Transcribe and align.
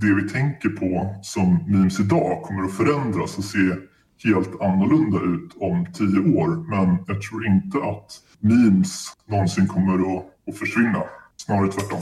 det 0.00 0.14
vi 0.14 0.28
tänker 0.28 0.68
på 0.68 1.14
som 1.22 1.64
memes 1.66 2.00
idag 2.00 2.42
kommer 2.42 2.64
att 2.64 2.76
förändras 2.76 3.38
och 3.38 3.44
se 3.44 3.58
helt 4.24 4.60
annorlunda 4.60 5.18
ut 5.18 5.56
om 5.60 5.86
tio 5.92 6.40
år. 6.40 6.68
Men 6.70 7.04
jag 7.06 7.22
tror 7.22 7.46
inte 7.46 7.78
att 7.78 8.12
memes 8.38 9.06
någonsin 9.26 9.66
kommer 9.66 9.94
att, 9.94 10.24
att 10.48 10.58
försvinna. 10.58 11.02
Snarare 11.36 11.72
tvärtom. 11.72 12.00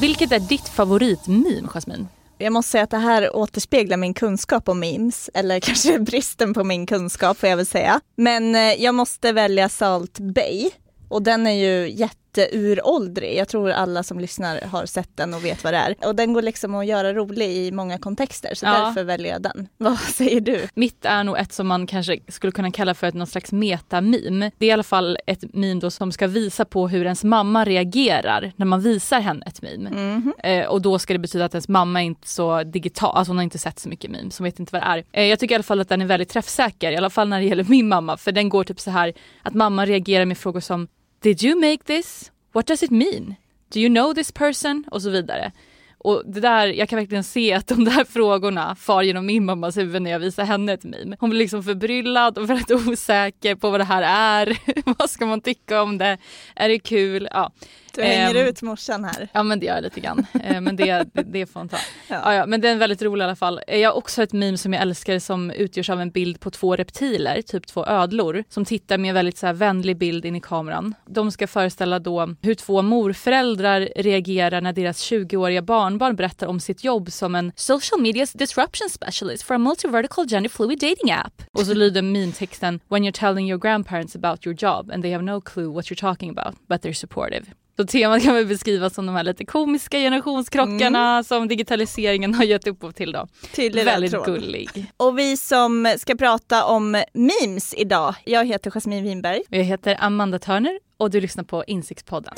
Vilket 0.00 0.32
är 0.32 0.40
ditt 0.40 0.68
favoritmeme, 0.68 1.68
Jasmine? 1.68 2.06
Jag 2.42 2.52
måste 2.52 2.70
säga 2.70 2.84
att 2.84 2.90
det 2.90 2.98
här 2.98 3.36
återspeglar 3.36 3.96
min 3.96 4.14
kunskap 4.14 4.68
om 4.68 4.80
memes, 4.80 5.30
eller 5.34 5.60
kanske 5.60 5.98
bristen 5.98 6.54
på 6.54 6.64
min 6.64 6.86
kunskap 6.86 7.38
får 7.38 7.48
jag 7.48 7.56
väl 7.56 7.66
säga. 7.66 8.00
Men 8.16 8.54
eh, 8.54 8.82
jag 8.82 8.94
måste 8.94 9.32
välja 9.32 9.68
Salt 9.68 10.18
Bay 10.18 10.70
och 11.08 11.22
den 11.22 11.46
är 11.46 11.52
ju 11.52 11.90
jätte 11.90 12.16
jätteuråldrig. 12.36 13.36
Jag 13.36 13.48
tror 13.48 13.70
alla 13.70 14.02
som 14.02 14.20
lyssnar 14.20 14.60
har 14.60 14.86
sett 14.86 15.16
den 15.16 15.34
och 15.34 15.44
vet 15.44 15.64
vad 15.64 15.72
det 15.72 15.76
är. 15.76 15.94
Och 16.08 16.14
den 16.14 16.32
går 16.32 16.42
liksom 16.42 16.74
att 16.74 16.86
göra 16.86 17.14
rolig 17.14 17.50
i 17.50 17.72
många 17.72 17.98
kontexter 17.98 18.54
så 18.54 18.66
ja. 18.66 18.72
därför 18.72 19.04
väljer 19.04 19.32
jag 19.32 19.42
den. 19.42 19.68
Vad 19.76 19.98
säger 19.98 20.40
du? 20.40 20.68
Mitt 20.74 21.04
är 21.04 21.24
nog 21.24 21.38
ett 21.38 21.52
som 21.52 21.66
man 21.66 21.86
kanske 21.86 22.18
skulle 22.28 22.52
kunna 22.52 22.70
kalla 22.70 22.94
för 22.94 23.06
ett 23.06 23.14
någon 23.14 23.26
slags 23.26 23.52
meta-meme. 23.52 24.50
Det 24.58 24.66
är 24.66 24.68
i 24.68 24.72
alla 24.72 24.82
fall 24.82 25.18
ett 25.26 25.54
meme 25.54 25.80
då 25.80 25.90
som 25.90 26.12
ska 26.12 26.26
visa 26.26 26.64
på 26.64 26.88
hur 26.88 27.04
ens 27.04 27.24
mamma 27.24 27.64
reagerar 27.64 28.52
när 28.56 28.66
man 28.66 28.80
visar 28.80 29.20
henne 29.20 29.46
ett 29.46 29.62
meme. 29.62 29.90
Mm 29.90 30.22
-hmm. 30.22 30.62
eh, 30.62 30.66
och 30.66 30.82
då 30.82 30.98
ska 30.98 31.12
det 31.12 31.18
betyda 31.18 31.44
att 31.44 31.54
ens 31.54 31.68
mamma 31.68 32.02
är 32.02 32.06
inte 32.06 32.28
så 32.28 32.62
digital, 32.62 33.16
alltså 33.16 33.30
hon 33.30 33.36
har 33.36 33.44
inte 33.44 33.58
sett 33.58 33.78
så 33.78 33.88
mycket 33.88 34.10
memes, 34.10 34.38
hon 34.38 34.44
vet 34.44 34.60
inte 34.60 34.72
vad 34.72 34.82
det 34.82 34.86
är. 34.86 35.04
Eh, 35.12 35.24
jag 35.24 35.38
tycker 35.38 35.54
i 35.54 35.56
alla 35.56 35.62
fall 35.62 35.80
att 35.80 35.88
den 35.88 36.02
är 36.02 36.06
väldigt 36.06 36.28
träffsäker, 36.28 36.92
i 36.92 36.96
alla 36.96 37.10
fall 37.10 37.28
när 37.28 37.40
det 37.40 37.46
gäller 37.46 37.64
min 37.64 37.88
mamma, 37.88 38.16
för 38.16 38.32
den 38.32 38.48
går 38.48 38.64
typ 38.64 38.80
så 38.80 38.90
här 38.90 39.12
att 39.42 39.54
mamma 39.54 39.86
reagerar 39.86 40.24
med 40.24 40.38
frågor 40.38 40.60
som 40.60 40.88
Did 41.22 41.42
you 41.42 41.54
make 41.54 41.84
this? 41.84 42.32
What 42.52 42.66
does 42.66 42.82
it 42.82 42.90
mean? 42.90 43.36
Do 43.68 43.80
you 43.80 43.88
know 43.88 44.14
this 44.14 44.32
person? 44.32 44.84
Och 44.90 45.02
så 45.02 45.10
vidare. 45.10 45.52
Och 45.98 46.22
det 46.26 46.40
där, 46.40 46.66
jag 46.66 46.88
kan 46.88 46.98
verkligen 46.98 47.24
se 47.24 47.52
att 47.54 47.66
de 47.66 47.84
där 47.84 48.04
frågorna 48.10 48.74
far 48.74 49.02
genom 49.02 49.26
min 49.26 49.44
mammas 49.44 49.76
huvud 49.76 50.02
när 50.02 50.10
jag 50.10 50.18
visar 50.18 50.44
henne 50.44 50.72
ett 50.72 50.84
meme. 50.84 51.16
Hon 51.20 51.30
blir 51.30 51.38
liksom 51.40 51.62
förbryllad 51.62 52.38
och 52.38 52.50
väldigt 52.50 52.70
osäker 52.88 53.54
på 53.54 53.70
vad 53.70 53.80
det 53.80 53.84
här 53.84 54.02
är. 54.02 54.58
vad 54.98 55.10
ska 55.10 55.26
man 55.26 55.40
tycka 55.40 55.82
om 55.82 55.98
det? 55.98 56.18
Är 56.56 56.68
det 56.68 56.78
kul? 56.78 57.28
Ja. 57.32 57.52
Du 57.94 58.02
hänger 58.02 58.42
um, 58.42 58.48
ut 58.48 58.62
morsan 58.62 59.04
här. 59.04 59.28
Ja 59.32 59.42
men 59.42 59.60
det 59.60 59.66
gör 59.66 59.74
jag 59.74 59.82
lite 59.82 60.00
grann. 60.00 60.26
uh, 60.50 60.60
men 60.60 60.76
det, 60.76 61.06
det, 61.14 61.22
det 61.22 61.46
får 61.46 61.60
hon 61.60 61.68
ta. 61.68 61.76
Ja. 62.08 62.20
Ah, 62.24 62.34
ja, 62.34 62.46
men 62.46 62.60
den 62.60 62.70
är 62.74 62.78
väldigt 62.78 63.02
rolig 63.02 63.22
i 63.22 63.24
alla 63.24 63.36
fall. 63.36 63.60
Jag 63.66 63.90
har 63.90 63.96
också 63.96 64.22
ett 64.22 64.32
meme 64.32 64.58
som 64.58 64.72
jag 64.72 64.82
älskar 64.82 65.18
som 65.18 65.50
utgörs 65.50 65.90
av 65.90 66.00
en 66.00 66.10
bild 66.10 66.40
på 66.40 66.50
två 66.50 66.76
reptiler, 66.76 67.42
typ 67.42 67.66
två 67.66 67.86
ödlor, 67.86 68.44
som 68.48 68.64
tittar 68.64 68.98
med 68.98 69.08
en 69.08 69.14
väldigt 69.14 69.38
så 69.38 69.46
här, 69.46 69.52
vänlig 69.52 69.96
bild 69.98 70.24
in 70.24 70.36
i 70.36 70.40
kameran. 70.40 70.94
De 71.06 71.32
ska 71.32 71.46
föreställa 71.46 71.98
då 71.98 72.34
hur 72.42 72.54
två 72.54 72.82
morföräldrar 72.82 73.88
reagerar 73.96 74.60
när 74.60 74.72
deras 74.72 75.10
20-åriga 75.10 75.62
barnbarn 75.62 76.16
berättar 76.16 76.46
om 76.46 76.60
sitt 76.60 76.84
jobb 76.84 77.12
som 77.12 77.34
en 77.34 77.52
social 77.56 78.00
medias 78.00 78.32
disruption 78.32 78.90
specialist 78.90 79.42
for 79.42 79.54
a 79.54 79.58
multivertical 79.58 80.26
gender 80.28 80.50
fluid 80.50 80.78
dating 80.80 81.10
app. 81.10 81.42
Och 81.52 81.66
så 81.66 81.74
lyder 81.74 82.02
meme-texten 82.02 82.80
“When 82.88 83.04
you're 83.04 83.18
telling 83.18 83.48
your 83.50 83.60
grandparents 83.60 84.16
about 84.16 84.46
your 84.46 84.56
job 84.62 84.90
and 84.90 85.02
they 85.02 85.12
have 85.12 85.24
no 85.24 85.40
clue 85.40 85.72
what 85.72 85.84
you're 85.84 86.00
talking 86.00 86.38
about, 86.38 86.56
but 86.68 86.82
they're 86.82 86.92
supportive”. 86.92 87.44
Så 87.76 87.86
temat 87.86 88.22
kan 88.22 88.34
väl 88.34 88.46
beskrivas 88.46 88.94
som 88.94 89.06
de 89.06 89.14
här 89.14 89.24
lite 89.24 89.44
komiska 89.44 89.98
generationskrockarna 89.98 91.12
mm. 91.12 91.24
som 91.24 91.48
digitaliseringen 91.48 92.34
har 92.34 92.44
gett 92.44 92.66
upphov 92.66 92.92
till 92.92 93.12
då. 93.12 93.26
Till 93.52 93.84
Väldigt 93.84 94.10
tråd. 94.10 94.26
gullig. 94.26 94.86
Och 94.96 95.18
vi 95.18 95.36
som 95.36 95.94
ska 95.98 96.14
prata 96.14 96.64
om 96.64 97.02
memes 97.12 97.74
idag, 97.76 98.14
jag 98.24 98.44
heter 98.46 98.70
Jasmine 98.70 99.02
Winberg. 99.02 99.42
Jag 99.48 99.64
heter 99.64 99.96
Amanda 100.00 100.38
Törner 100.38 100.78
och 100.96 101.10
du 101.10 101.20
lyssnar 101.20 101.44
på 101.44 101.64
Insiktspodden. 101.66 102.34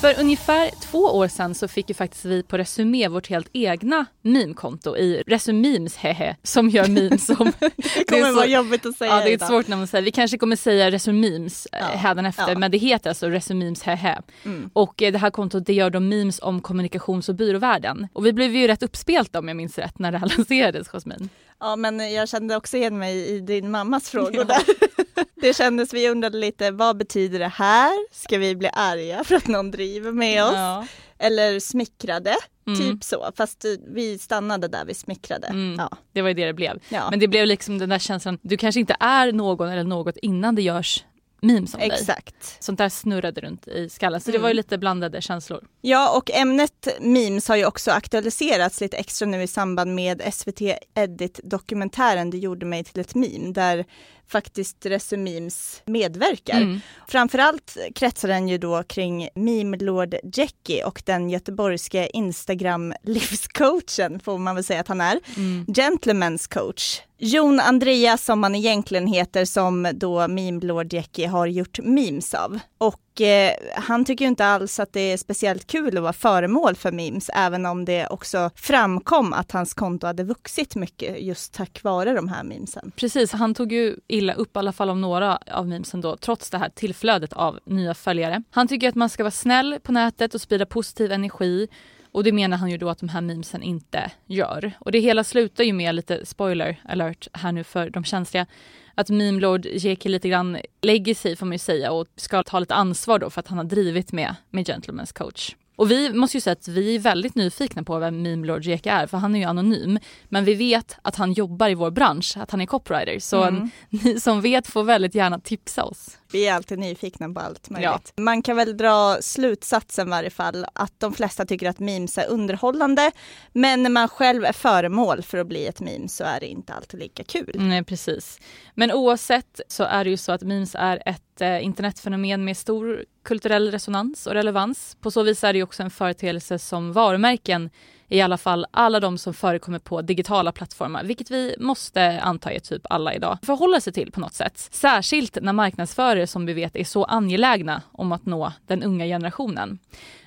För 0.00 0.20
ungefär 0.20 0.70
två 0.80 0.98
år 0.98 1.28
sedan 1.28 1.54
så 1.54 1.68
fick 1.68 1.88
ju 1.88 1.94
faktiskt 1.94 2.24
vi 2.24 2.42
på 2.42 2.58
Resumé 2.58 3.08
vårt 3.08 3.28
helt 3.28 3.48
egna 3.52 4.06
meme-konto 4.22 4.96
i 4.96 5.22
Resumemes 5.26 5.96
hehe 5.96 6.36
som 6.42 6.68
gör 6.68 6.88
memes 6.88 7.26
som... 7.26 7.52
det 7.94 8.04
kommer 8.08 8.26
det 8.26 8.32
vara 8.32 8.46
jobbigt 8.46 8.86
att 8.86 8.96
säga 8.96 9.10
Ja 9.10 9.24
det 9.24 9.32
är 9.32 9.34
ett 9.34 9.46
svårt 9.46 9.68
namn 9.68 9.82
att 9.82 9.90
säga. 9.90 10.00
Vi 10.00 10.10
kanske 10.10 10.38
kommer 10.38 10.56
säga 10.56 10.90
Resumemes 10.90 11.66
eh, 11.72 11.78
ja. 11.80 11.86
hädanefter 11.86 12.48
ja. 12.48 12.58
men 12.58 12.70
det 12.70 12.78
heter 12.78 13.10
alltså 13.10 13.28
Resumemes 13.28 13.82
hehe. 13.82 14.22
Mm. 14.44 14.70
Och 14.72 15.02
eh, 15.02 15.12
det 15.12 15.18
här 15.18 15.30
kontot 15.30 15.66
det 15.66 15.72
gör 15.72 15.90
då 15.90 16.00
memes 16.00 16.40
om 16.42 16.60
kommunikations 16.60 17.28
och 17.28 17.34
byråvärlden. 17.34 18.08
Och 18.12 18.26
vi 18.26 18.32
blev 18.32 18.56
ju 18.56 18.66
rätt 18.66 18.82
uppspelta 18.82 19.38
om 19.38 19.48
jag 19.48 19.56
minns 19.56 19.78
rätt 19.78 19.98
när 19.98 20.12
det 20.12 20.18
här 20.18 20.28
lanserades 20.36 20.88
Jasmin. 20.88 21.28
Ja 21.60 21.76
men 21.76 22.12
jag 22.12 22.28
kände 22.28 22.56
också 22.56 22.76
igen 22.76 22.98
mig 22.98 23.28
i 23.28 23.40
din 23.40 23.70
mammas 23.70 24.10
frågor 24.10 24.44
där. 24.44 24.62
Det 25.34 25.56
kändes, 25.56 25.94
vi 25.94 26.08
undrade 26.08 26.38
lite, 26.38 26.70
vad 26.70 26.96
betyder 26.96 27.38
det 27.38 27.48
här? 27.48 28.14
Ska 28.14 28.38
vi 28.38 28.56
bli 28.56 28.68
arga 28.72 29.24
för 29.24 29.34
att 29.34 29.46
någon 29.46 29.70
driver 29.70 30.12
med 30.12 30.44
oss? 30.44 30.52
Ja. 30.54 30.86
Eller 31.18 31.60
smickrade? 31.60 32.34
Mm. 32.66 32.80
Typ 32.80 33.04
så, 33.04 33.30
fast 33.36 33.64
vi 33.94 34.18
stannade 34.18 34.68
där 34.68 34.84
vi 34.84 34.94
smickrade. 34.94 35.46
Mm. 35.46 35.74
Ja. 35.78 35.96
Det 36.12 36.22
var 36.22 36.28
ju 36.28 36.34
det 36.34 36.46
det 36.46 36.52
blev. 36.52 36.78
Ja. 36.88 37.10
Men 37.10 37.18
det 37.18 37.28
blev 37.28 37.46
liksom 37.46 37.78
den 37.78 37.88
där 37.88 37.98
känslan, 37.98 38.38
du 38.42 38.56
kanske 38.56 38.80
inte 38.80 38.96
är 39.00 39.32
någon 39.32 39.68
eller 39.68 39.84
något 39.84 40.16
innan 40.16 40.54
det 40.54 40.62
görs 40.62 41.04
memes 41.44 41.74
om 41.74 41.80
Exakt. 41.80 42.40
dig. 42.40 42.50
Sånt 42.60 42.78
där 42.78 42.88
snurrade 42.88 43.40
runt 43.40 43.68
i 43.68 43.88
skallen. 43.88 44.20
Så 44.20 44.30
mm. 44.30 44.38
det 44.38 44.42
var 44.42 44.48
ju 44.48 44.54
lite 44.54 44.78
blandade 44.78 45.22
känslor. 45.22 45.64
Ja 45.80 46.16
och 46.16 46.30
ämnet 46.30 46.88
memes 47.00 47.48
har 47.48 47.56
ju 47.56 47.66
också 47.66 47.90
aktualiserats 47.90 48.80
lite 48.80 48.96
extra 48.96 49.26
nu 49.26 49.42
i 49.42 49.46
samband 49.46 49.94
med 49.94 50.34
SVT 50.34 50.60
Edit 50.94 51.40
dokumentären 51.44 52.30
Det 52.30 52.38
gjorde 52.38 52.66
mig 52.66 52.84
till 52.84 53.00
ett 53.00 53.14
meme 53.14 53.52
där 53.52 53.84
faktiskt 54.28 54.86
Resumemes 54.86 55.82
medverkar. 55.84 56.60
Mm. 56.60 56.80
Framförallt 57.08 57.76
kretsar 57.94 58.28
den 58.28 58.48
ju 58.48 58.58
då 58.58 58.82
kring 58.82 59.28
meme-lord 59.34 60.14
Jackie 60.22 60.84
och 60.84 61.02
den 61.06 61.30
göteborgske 61.30 62.08
Instagram-livscoachen 62.14 64.20
får 64.20 64.38
man 64.38 64.54
väl 64.54 64.64
säga 64.64 64.80
att 64.80 64.88
han 64.88 65.00
är. 65.00 65.20
Mm. 65.36 65.64
Gentleman's 65.64 66.54
coach. 66.54 67.00
Jon 67.26 67.60
Andreas 67.60 68.24
som 68.24 68.42
han 68.42 68.54
egentligen 68.54 69.06
heter 69.06 69.44
som 69.44 69.88
då 69.94 70.28
meme-lord 70.28 70.92
Jackie 70.92 71.26
har 71.26 71.46
gjort 71.46 71.78
memes 71.82 72.34
av. 72.34 72.58
Och 72.78 73.20
eh, 73.20 73.52
han 73.74 74.04
tycker 74.04 74.24
inte 74.24 74.46
alls 74.46 74.80
att 74.80 74.92
det 74.92 75.00
är 75.00 75.16
speciellt 75.16 75.66
kul 75.66 75.96
att 75.96 76.02
vara 76.02 76.12
föremål 76.12 76.74
för 76.74 76.92
memes, 76.92 77.30
även 77.34 77.66
om 77.66 77.84
det 77.84 78.06
också 78.06 78.50
framkom 78.54 79.32
att 79.32 79.52
hans 79.52 79.74
konto 79.74 80.06
hade 80.06 80.24
vuxit 80.24 80.76
mycket 80.76 81.22
just 81.22 81.54
tack 81.54 81.82
vare 81.82 82.14
de 82.14 82.28
här 82.28 82.44
memesen. 82.44 82.92
Precis, 82.96 83.32
han 83.32 83.54
tog 83.54 83.72
ju 83.72 83.96
illa 84.08 84.34
upp 84.34 84.56
i 84.56 84.58
alla 84.58 84.72
fall 84.72 84.90
om 84.90 85.00
några 85.00 85.36
av 85.36 85.68
memesen 85.68 86.00
då, 86.00 86.16
trots 86.16 86.50
det 86.50 86.58
här 86.58 86.68
tillflödet 86.68 87.32
av 87.32 87.58
nya 87.66 87.94
följare. 87.94 88.42
Han 88.50 88.68
tycker 88.68 88.88
att 88.88 88.94
man 88.94 89.10
ska 89.10 89.22
vara 89.22 89.30
snäll 89.30 89.78
på 89.82 89.92
nätet 89.92 90.34
och 90.34 90.40
sprida 90.40 90.66
positiv 90.66 91.12
energi 91.12 91.68
och 92.14 92.24
det 92.24 92.32
menar 92.32 92.56
han 92.56 92.70
ju 92.70 92.78
då 92.78 92.88
att 92.88 92.98
de 92.98 93.08
här 93.08 93.20
memesen 93.20 93.62
inte 93.62 94.10
gör. 94.26 94.72
Och 94.78 94.92
det 94.92 94.98
hela 94.98 95.24
slutar 95.24 95.64
ju 95.64 95.72
med 95.72 95.94
lite 95.94 96.26
spoiler 96.26 96.80
alert 96.84 97.28
här 97.32 97.52
nu 97.52 97.64
för 97.64 97.90
de 97.90 98.04
känsliga 98.04 98.46
att 98.94 99.10
meme 99.10 99.40
lord 99.40 99.66
JK 99.66 100.04
lite 100.04 100.28
grann 100.28 100.58
lägger 100.82 101.14
sig 101.14 101.36
får 101.36 101.46
man 101.46 101.52
ju 101.52 101.58
säga 101.58 101.92
och 101.92 102.06
ska 102.16 102.42
ta 102.42 102.58
lite 102.58 102.74
ansvar 102.74 103.18
då 103.18 103.30
för 103.30 103.40
att 103.40 103.48
han 103.48 103.58
har 103.58 103.64
drivit 103.64 104.12
med, 104.12 104.34
med 104.50 104.68
Gentlemen's 104.68 105.18
coach. 105.18 105.54
Och 105.76 105.90
vi 105.90 106.12
måste 106.12 106.36
ju 106.36 106.40
säga 106.40 106.52
att 106.52 106.68
vi 106.68 106.94
är 106.94 106.98
väldigt 106.98 107.34
nyfikna 107.34 107.82
på 107.82 107.98
vem 107.98 108.22
Meme 108.22 108.46
Lord 108.46 108.64
Jake 108.64 108.90
är, 108.90 109.06
för 109.06 109.18
han 109.18 109.34
är 109.34 109.38
ju 109.38 109.44
anonym. 109.44 109.98
Men 110.24 110.44
vi 110.44 110.54
vet 110.54 110.98
att 111.02 111.16
han 111.16 111.32
jobbar 111.32 111.68
i 111.68 111.74
vår 111.74 111.90
bransch, 111.90 112.36
att 112.36 112.50
han 112.50 112.60
är 112.60 112.66
copywriter. 112.66 113.18
Så 113.18 113.42
mm. 113.42 113.70
ni 113.88 114.20
som 114.20 114.40
vet 114.40 114.66
får 114.66 114.84
väldigt 114.84 115.14
gärna 115.14 115.38
tipsa 115.38 115.84
oss. 115.84 116.18
Vi 116.34 116.46
är 116.46 116.54
alltid 116.54 116.78
nyfikna 116.78 117.28
på 117.28 117.40
allt 117.40 117.70
möjligt. 117.70 118.12
Ja. 118.16 118.22
Man 118.22 118.42
kan 118.42 118.56
väl 118.56 118.76
dra 118.76 119.16
slutsatsen 119.20 120.08
i 120.08 120.10
varje 120.10 120.30
fall 120.30 120.66
att 120.72 121.00
de 121.00 121.12
flesta 121.12 121.46
tycker 121.46 121.68
att 121.68 121.78
memes 121.78 122.18
är 122.18 122.28
underhållande. 122.28 123.10
Men 123.52 123.82
när 123.82 123.90
man 123.90 124.08
själv 124.08 124.44
är 124.44 124.52
föremål 124.52 125.22
för 125.22 125.38
att 125.38 125.46
bli 125.46 125.66
ett 125.66 125.80
meme 125.80 126.08
så 126.08 126.24
är 126.24 126.40
det 126.40 126.46
inte 126.46 126.72
alltid 126.72 127.00
lika 127.00 127.24
kul. 127.24 127.52
Nej 127.54 127.84
precis. 127.84 128.40
Men 128.74 128.92
oavsett 128.92 129.60
så 129.68 129.84
är 129.84 130.04
det 130.04 130.10
ju 130.10 130.16
så 130.16 130.32
att 130.32 130.42
memes 130.42 130.76
är 130.78 131.02
ett 131.06 131.40
eh, 131.40 131.64
internetfenomen 131.64 132.44
med 132.44 132.56
stor 132.56 133.04
kulturell 133.24 133.70
resonans 133.70 134.26
och 134.26 134.34
relevans. 134.34 134.96
På 135.00 135.10
så 135.10 135.22
vis 135.22 135.44
är 135.44 135.52
det 135.52 135.62
också 135.62 135.82
en 135.82 135.90
företeelse 135.90 136.58
som 136.58 136.92
varumärken 136.92 137.70
i 138.08 138.20
alla 138.20 138.38
fall 138.38 138.66
alla 138.70 139.00
de 139.00 139.18
som 139.18 139.34
förekommer 139.34 139.78
på 139.78 140.02
digitala 140.02 140.52
plattformar, 140.52 141.04
vilket 141.04 141.30
vi 141.30 141.56
måste 141.58 142.20
anta 142.20 142.52
är 142.52 142.58
typ 142.58 142.82
alla 142.90 143.14
idag, 143.14 143.38
förhålla 143.42 143.80
sig 143.80 143.92
till 143.92 144.12
på 144.12 144.20
något 144.20 144.34
sätt. 144.34 144.68
Särskilt 144.72 145.38
när 145.42 145.52
marknadsförare 145.52 146.26
som 146.26 146.46
vi 146.46 146.52
vet 146.52 146.76
är 146.76 146.84
så 146.84 147.04
angelägna 147.04 147.82
om 147.92 148.12
att 148.12 148.26
nå 148.26 148.52
den 148.66 148.82
unga 148.82 149.04
generationen. 149.04 149.78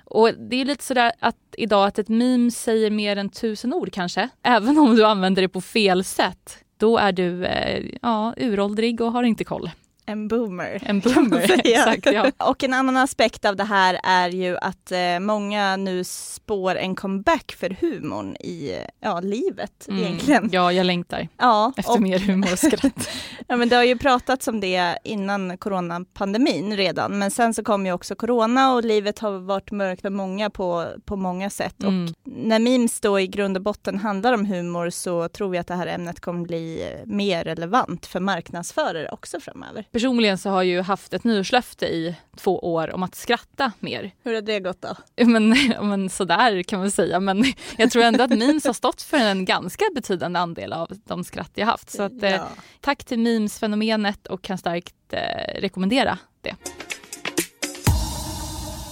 Och 0.05 0.33
det 0.33 0.61
är 0.61 0.65
lite 0.65 0.83
sådär 0.83 1.11
att 1.19 1.35
idag 1.57 1.87
att 1.87 1.99
ett 1.99 2.09
meme 2.09 2.51
säger 2.51 2.91
mer 2.91 3.17
än 3.17 3.29
tusen 3.29 3.73
ord 3.73 3.93
kanske, 3.93 4.29
även 4.43 4.77
om 4.77 4.95
du 4.95 5.05
använder 5.05 5.41
det 5.41 5.49
på 5.49 5.61
fel 5.61 6.03
sätt. 6.03 6.57
Då 6.77 6.97
är 6.97 7.11
du 7.11 7.45
eh, 7.45 7.85
ja, 8.01 8.33
uråldrig 8.37 9.01
och 9.01 9.11
har 9.11 9.23
inte 9.23 9.43
koll. 9.43 9.69
En 10.09 10.27
boomer. 10.27 10.83
En 10.85 10.99
boomer, 11.03 11.61
exakt. 11.63 12.05
Ja. 12.05 12.31
Och 12.49 12.63
en 12.63 12.73
annan 12.73 12.97
aspekt 12.97 13.45
av 13.45 13.55
det 13.55 13.63
här 13.63 13.99
är 14.03 14.29
ju 14.29 14.57
att 14.57 14.91
eh, 14.91 15.19
många 15.19 15.75
nu 15.75 16.03
spår 16.03 16.75
en 16.75 16.95
comeback 16.95 17.55
för 17.59 17.69
humorn 17.69 18.35
i 18.35 18.77
ja, 18.99 19.19
livet 19.19 19.87
mm. 19.87 20.03
egentligen. 20.03 20.49
Ja, 20.51 20.71
jag 20.71 20.85
längtar 20.85 21.27
ja, 21.37 21.73
efter 21.77 21.93
och... 21.93 22.01
mer 22.01 22.19
humor 22.19 22.51
och 22.51 22.59
skratt. 22.59 23.09
ja, 23.47 23.57
men 23.57 23.69
det 23.69 23.75
har 23.75 23.83
ju 23.83 23.97
pratats 23.97 24.47
om 24.47 24.59
det 24.59 24.97
innan 25.03 25.57
coronapandemin 25.57 26.77
redan, 26.77 27.19
men 27.19 27.31
sen 27.31 27.53
så 27.53 27.63
kom 27.63 27.85
ju 27.85 27.91
också 27.91 28.15
corona 28.15 28.73
och 28.73 28.83
livet 28.83 29.19
har 29.19 29.31
varit 29.31 29.71
mörkt 29.71 30.01
för 30.01 30.09
många 30.09 30.49
på, 30.49 30.85
på 31.05 31.15
många 31.15 31.49
sätt. 31.49 31.83
Mm. 31.83 32.05
Och 32.05 32.11
när 32.23 32.59
memes 32.59 32.99
då 32.99 33.19
i 33.19 33.27
grund 33.27 33.57
och 33.57 33.63
botten 33.63 33.97
handlar 33.97 34.33
om 34.33 34.45
humor 34.45 34.89
så 34.89 35.29
tror 35.29 35.55
jag 35.55 35.61
att 35.61 35.67
det 35.67 35.75
här 35.75 35.87
ämnet 35.87 36.19
kommer 36.19 36.41
bli 36.41 36.93
mer 37.05 37.43
relevant 37.43 38.05
för 38.05 38.19
marknadsförare 38.19 39.09
också 39.09 39.39
framöver. 39.39 39.85
Personligen 39.97 40.37
så 40.37 40.49
har 40.49 40.63
jag 40.63 40.65
ju 40.65 40.81
haft 40.81 41.13
ett 41.13 41.23
nyårslöfte 41.23 41.85
i 41.85 42.15
två 42.35 42.59
år 42.73 42.93
om 42.93 43.03
att 43.03 43.15
skratta 43.15 43.71
mer. 43.79 44.11
Hur 44.23 44.33
har 44.33 44.41
det 44.41 44.59
gått 44.59 44.81
då? 44.81 44.95
Men, 45.25 45.49
men 45.81 46.09
sådär 46.09 46.63
kan 46.63 46.79
man 46.79 46.91
säga. 46.91 47.19
Men 47.19 47.43
jag 47.77 47.91
tror 47.91 48.03
ändå 48.03 48.23
att 48.23 48.29
memes 48.29 48.65
har 48.65 48.73
stått 48.73 49.01
för 49.01 49.17
en 49.17 49.45
ganska 49.45 49.85
betydande 49.95 50.39
andel 50.39 50.73
av 50.73 50.91
de 51.05 51.23
skratt 51.23 51.51
jag 51.53 51.65
haft. 51.65 51.89
Så 51.89 52.03
att, 52.03 52.23
eh, 52.23 52.29
ja. 52.31 52.47
tack 52.81 53.03
till 53.03 53.19
memes-fenomenet 53.19 54.27
och 54.27 54.41
kan 54.41 54.57
starkt 54.57 54.95
eh, 55.09 55.61
rekommendera 55.61 56.17
det. 56.41 56.55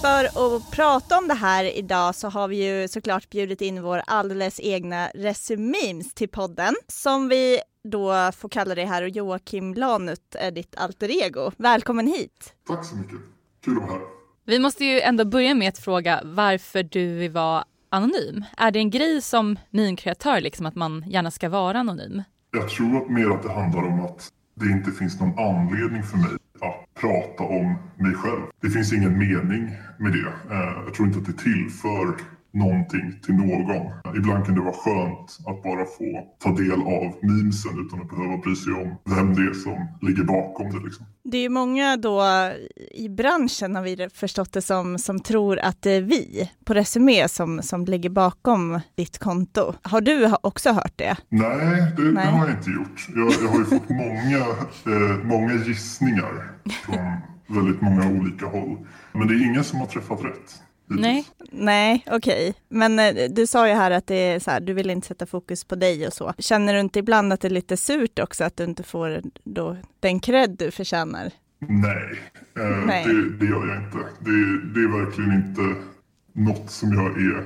För 0.06 0.56
att 0.56 0.70
prata 0.70 1.18
om 1.18 1.28
det 1.28 1.34
här 1.34 1.64
idag 1.78 2.14
så 2.14 2.28
har 2.28 2.48
vi 2.48 2.66
ju 2.66 2.88
såklart 2.88 3.30
bjudit 3.30 3.60
in 3.60 3.82
vår 3.82 4.02
alldeles 4.06 4.60
egna 4.60 5.08
Resumemes 5.14 6.14
till 6.14 6.28
podden 6.28 6.74
som 6.88 7.28
vi 7.28 7.60
då 7.84 8.32
får 8.36 8.48
kalla 8.48 8.74
dig 8.74 8.84
här 8.84 9.02
och 9.02 9.08
Joakim 9.08 9.74
Lanut 9.74 10.34
är 10.38 10.50
ditt 10.50 10.76
alter 10.76 11.24
ego. 11.24 11.50
Välkommen 11.56 12.06
hit! 12.06 12.54
Tack 12.68 12.84
så 12.84 12.96
mycket, 12.96 13.18
kul 13.64 13.76
att 13.76 13.82
vara 13.82 13.92
här. 13.92 14.00
Vi 14.44 14.58
måste 14.58 14.84
ju 14.84 15.00
ändå 15.00 15.24
börja 15.24 15.54
med 15.54 15.68
att 15.68 15.78
fråga 15.78 16.20
varför 16.24 16.82
du 16.82 17.14
vill 17.14 17.30
vara 17.30 17.64
anonym. 17.88 18.44
Är 18.56 18.70
det 18.70 18.78
en 18.78 18.90
grej 18.90 19.22
som 19.22 19.58
meme-kreatör, 19.70 20.40
liksom 20.40 20.66
att 20.66 20.74
man 20.74 21.04
gärna 21.08 21.30
ska 21.30 21.48
vara 21.48 21.78
anonym? 21.78 22.22
Jag 22.50 22.68
tror 22.68 23.08
mer 23.08 23.30
att 23.30 23.42
det 23.42 23.52
handlar 23.52 23.82
om 23.82 24.04
att 24.04 24.28
det 24.54 24.66
inte 24.66 24.90
finns 24.90 25.20
någon 25.20 25.38
anledning 25.38 26.02
för 26.02 26.16
mig 26.16 26.36
ja, 26.60 26.84
prata 27.00 27.44
om 27.44 27.74
mig 27.96 28.14
själv. 28.14 28.42
Det 28.62 28.70
finns 28.70 28.92
ingen 28.92 29.18
mening 29.18 29.70
med 29.98 30.12
det. 30.12 30.54
Eh, 30.54 30.82
jag 30.84 30.94
tror 30.94 31.08
inte 31.08 31.18
att 31.18 31.26
det 31.26 31.42
tillför 31.42 32.14
någonting 32.56 33.20
till 33.24 33.34
någon. 33.34 33.86
Ibland 34.16 34.46
kan 34.46 34.54
det 34.54 34.60
vara 34.60 34.72
skönt 34.72 35.38
att 35.46 35.62
bara 35.62 35.84
få 35.84 36.26
ta 36.38 36.52
del 36.52 36.80
av 36.82 37.14
memesen 37.22 37.86
utan 37.86 38.00
att 38.00 38.10
behöva 38.10 38.36
bry 38.36 38.56
sig 38.56 38.72
om 38.72 38.96
vem 39.04 39.34
det 39.34 39.42
är 39.42 39.54
som 39.54 39.86
ligger 40.08 40.24
bakom 40.24 40.70
det. 40.70 40.84
Liksom. 40.84 41.06
Det 41.24 41.38
är 41.38 41.48
många 41.48 41.96
då 41.96 42.22
i 42.94 43.08
branschen 43.08 43.76
har 43.76 43.82
vi 43.82 44.08
förstått 44.14 44.52
det 44.52 44.62
som, 44.62 44.98
som 44.98 45.20
tror 45.20 45.58
att 45.58 45.82
det 45.82 45.90
är 45.90 46.02
vi 46.02 46.50
på 46.64 46.74
Resumé 46.74 47.28
som, 47.28 47.62
som 47.62 47.84
ligger 47.84 48.10
bakom 48.10 48.80
ditt 48.94 49.18
konto. 49.18 49.74
Har 49.82 50.00
du 50.00 50.32
också 50.40 50.72
hört 50.72 50.92
det? 50.96 51.16
Nej, 51.28 51.92
det, 51.96 52.02
Nej. 52.02 52.12
det 52.12 52.30
har 52.30 52.48
jag 52.48 52.56
inte 52.56 52.70
gjort. 52.70 53.08
Jag, 53.14 53.44
jag 53.44 53.48
har 53.48 53.58
ju 53.58 53.64
fått 53.64 53.88
många, 53.88 54.38
eh, 54.96 55.24
många 55.24 55.54
gissningar 55.54 56.52
från 56.84 57.16
väldigt 57.46 57.80
många 57.80 58.10
olika 58.10 58.46
håll. 58.46 58.86
Men 59.12 59.28
det 59.28 59.34
är 59.34 59.46
ingen 59.46 59.64
som 59.64 59.78
har 59.78 59.86
träffat 59.86 60.24
rätt. 60.24 60.62
Nej. 60.88 61.26
Nej, 61.50 62.04
okej. 62.06 62.50
Okay. 62.50 62.52
Men 62.68 62.98
eh, 62.98 63.30
du 63.30 63.46
sa 63.46 63.68
ju 63.68 63.74
här 63.74 63.90
att 63.90 64.06
det 64.06 64.14
är 64.14 64.38
så 64.38 64.50
här, 64.50 64.60
du 64.60 64.72
vill 64.72 64.90
inte 64.90 65.06
sätta 65.06 65.26
fokus 65.26 65.64
på 65.64 65.74
dig 65.74 66.06
och 66.06 66.12
så. 66.12 66.34
Känner 66.38 66.74
du 66.74 66.80
inte 66.80 66.98
ibland 66.98 67.32
att 67.32 67.40
det 67.40 67.48
är 67.48 67.50
lite 67.50 67.76
surt 67.76 68.18
också 68.18 68.44
att 68.44 68.56
du 68.56 68.64
inte 68.64 68.82
får 68.82 69.22
då 69.44 69.76
den 70.00 70.20
cred 70.20 70.56
du 70.58 70.70
förtjänar? 70.70 71.30
Nej, 71.58 72.20
eh, 72.58 72.86
Nej. 72.86 73.04
Det, 73.04 73.38
det, 73.38 73.46
gör 73.46 73.66
jag 73.66 73.82
inte. 73.82 73.98
Det, 73.98 74.30
det 74.74 74.80
är 74.80 75.04
verkligen 75.04 75.32
inte 75.32 75.74
något 76.32 76.70
som 76.70 76.92
jag 76.92 77.20
är 77.20 77.44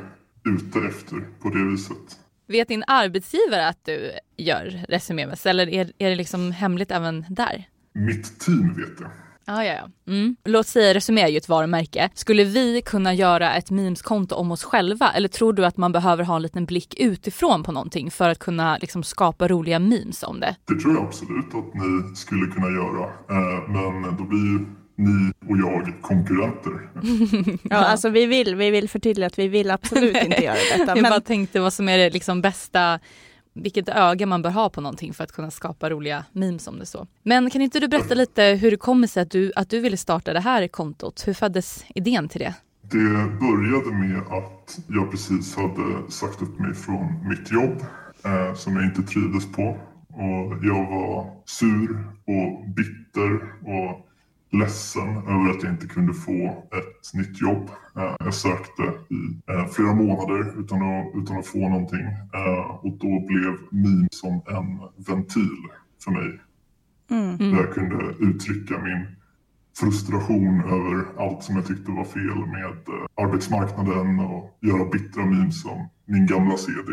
ute 0.54 0.78
efter 0.78 1.16
på 1.42 1.48
det 1.48 1.64
viset. 1.64 2.18
Vet 2.46 2.68
din 2.68 2.84
arbetsgivare 2.86 3.68
att 3.68 3.84
du 3.84 4.12
gör 4.36 4.84
resumémäss 4.88 5.46
eller 5.46 5.68
är, 5.68 5.92
är 5.98 6.10
det 6.10 6.16
liksom 6.16 6.52
hemligt 6.52 6.90
även 6.90 7.26
där? 7.28 7.68
Mitt 7.92 8.40
team 8.40 8.74
vet 8.76 8.98
det. 8.98 9.10
Ah, 9.46 9.62
ja, 9.62 9.72
ja. 9.72 10.12
Mm. 10.12 10.36
Låt 10.44 10.66
säga 10.66 10.94
Resumé 10.94 11.20
är 11.20 11.28
ju 11.28 11.36
ett 11.36 11.48
varumärke. 11.48 12.10
Skulle 12.14 12.44
vi 12.44 12.82
kunna 12.84 13.14
göra 13.14 13.54
ett 13.54 13.70
memeskonto 13.70 14.34
om 14.34 14.52
oss 14.52 14.64
själva 14.64 15.12
eller 15.12 15.28
tror 15.28 15.52
du 15.52 15.66
att 15.66 15.76
man 15.76 15.92
behöver 15.92 16.24
ha 16.24 16.36
en 16.36 16.42
liten 16.42 16.66
blick 16.66 16.94
utifrån 17.00 17.62
på 17.62 17.72
någonting 17.72 18.10
för 18.10 18.28
att 18.28 18.38
kunna 18.38 18.78
liksom, 18.78 19.02
skapa 19.02 19.48
roliga 19.48 19.78
memes 19.78 20.22
om 20.22 20.40
det? 20.40 20.56
Det 20.68 20.80
tror 20.80 20.94
jag 20.94 21.04
absolut 21.04 21.54
att 21.54 21.74
ni 21.74 22.16
skulle 22.16 22.46
kunna 22.46 22.68
göra. 22.68 23.04
Eh, 23.04 23.68
men 23.68 24.16
då 24.16 24.24
blir 24.24 24.38
ju 24.38 24.66
ni 24.96 25.32
och 25.48 25.58
jag 25.58 26.02
konkurrenter. 26.02 26.88
ja, 27.70 27.76
alltså 27.76 28.08
vi 28.08 28.26
vill, 28.26 28.54
vi 28.54 28.70
vill 28.70 28.88
förtydliga 28.88 29.26
att 29.26 29.38
vi 29.38 29.48
vill 29.48 29.70
absolut 29.70 30.16
inte 30.16 30.44
göra 30.44 30.56
detta. 30.78 30.96
Jag 30.96 31.04
bara 31.04 31.20
tänkte 31.20 31.60
vad 31.60 31.72
som 31.72 31.88
är 31.88 31.98
det 31.98 32.10
liksom 32.10 32.42
bästa 32.42 33.00
vilket 33.54 33.88
öga 33.88 34.26
man 34.26 34.42
bör 34.42 34.50
ha 34.50 34.70
på 34.70 34.80
någonting 34.80 35.14
för 35.14 35.24
att 35.24 35.32
kunna 35.32 35.50
skapa 35.50 35.90
roliga 35.90 36.24
memes 36.32 36.66
om 36.66 36.78
det 36.78 36.86
så. 36.86 37.06
Men 37.22 37.50
kan 37.50 37.62
inte 37.62 37.80
du 37.80 37.88
berätta 37.88 38.14
lite 38.14 38.42
hur 38.42 38.70
det 38.70 38.76
kommer 38.76 39.06
sig 39.06 39.22
att 39.22 39.30
du, 39.30 39.52
att 39.56 39.70
du 39.70 39.80
ville 39.80 39.96
starta 39.96 40.32
det 40.32 40.40
här 40.40 40.68
kontot? 40.68 41.22
Hur 41.26 41.34
föddes 41.34 41.84
idén 41.94 42.28
till 42.28 42.40
det? 42.40 42.54
Det 42.82 43.38
började 43.40 43.94
med 43.94 44.18
att 44.18 44.78
jag 44.88 45.10
precis 45.10 45.56
hade 45.56 46.10
sagt 46.10 46.42
upp 46.42 46.58
mig 46.58 46.74
från 46.74 47.28
mitt 47.28 47.52
jobb 47.52 47.84
eh, 48.24 48.54
som 48.54 48.76
jag 48.76 48.84
inte 48.84 49.02
trivdes 49.02 49.52
på. 49.52 49.62
Och 50.08 50.64
jag 50.64 50.90
var 50.90 51.26
sur 51.46 52.04
och 52.26 52.68
bitter 52.76 53.34
och 53.66 54.09
ledsen 54.52 55.08
över 55.08 55.50
att 55.50 55.62
jag 55.62 55.72
inte 55.72 55.86
kunde 55.86 56.14
få 56.14 56.66
ett 56.72 57.14
nytt 57.14 57.40
jobb. 57.40 57.70
Eh, 57.96 58.14
jag 58.18 58.34
sökte 58.34 58.82
i 59.08 59.52
eh, 59.52 59.66
flera 59.66 59.94
månader 59.94 60.60
utan 60.60 60.82
att, 60.82 61.22
utan 61.22 61.38
att 61.38 61.46
få 61.46 61.58
någonting 61.58 62.06
eh, 62.34 62.84
och 62.84 62.98
då 62.98 63.26
blev 63.26 63.56
meme 63.70 64.08
som 64.10 64.32
en 64.34 64.78
ventil 65.06 65.58
för 66.04 66.10
mig. 66.10 66.40
Mm. 67.10 67.36
Där 67.38 67.60
jag 67.60 67.74
kunde 67.74 68.14
uttrycka 68.20 68.78
min 68.78 69.06
frustration 69.78 70.60
över 70.60 71.04
allt 71.18 71.42
som 71.42 71.56
jag 71.56 71.66
tyckte 71.66 71.90
var 71.90 72.04
fel 72.04 72.46
med 72.46 72.96
arbetsmarknaden 73.26 74.18
och 74.18 74.58
göra 74.60 74.84
bittra 74.84 75.26
memes 75.26 75.62
som 75.62 75.88
min 76.04 76.26
gamla 76.26 76.56
CD. 76.56 76.92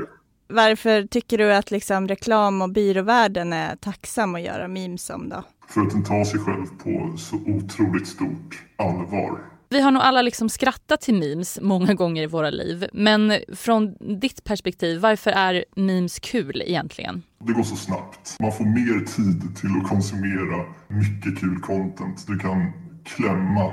Varför 0.49 1.07
tycker 1.07 1.37
du 1.37 1.53
att 1.53 1.71
liksom 1.71 2.07
reklam 2.07 2.61
och 2.61 2.69
byråvärlden 2.69 3.53
är 3.53 3.75
tacksam 3.75 4.35
att 4.35 4.41
göra 4.41 4.67
memes 4.67 5.09
om 5.09 5.29
då? 5.29 5.43
För 5.69 5.81
att 5.81 5.89
den 5.89 6.03
tar 6.03 6.23
sig 6.23 6.39
själv 6.39 6.65
på 6.83 7.17
så 7.17 7.35
otroligt 7.35 8.07
stort 8.07 8.63
allvar. 8.77 9.39
Vi 9.69 9.81
har 9.81 9.91
nog 9.91 10.03
alla 10.03 10.21
liksom 10.21 10.49
skrattat 10.49 11.01
till 11.01 11.13
memes 11.13 11.59
många 11.61 11.93
gånger 11.93 12.23
i 12.23 12.25
våra 12.25 12.49
liv. 12.49 12.87
Men 12.93 13.33
från 13.55 13.95
ditt 14.19 14.43
perspektiv, 14.43 14.99
varför 14.99 15.31
är 15.31 15.65
memes 15.75 16.19
kul 16.19 16.61
egentligen? 16.65 17.23
Det 17.39 17.53
går 17.53 17.63
så 17.63 17.75
snabbt. 17.75 18.37
Man 18.39 18.51
får 18.51 18.65
mer 18.65 19.05
tid 19.05 19.55
till 19.57 19.69
att 19.81 19.89
konsumera 19.89 20.65
mycket 20.87 21.39
kul 21.39 21.59
content. 21.59 22.27
Du 22.27 22.39
kan 22.39 22.71
klämma 23.03 23.65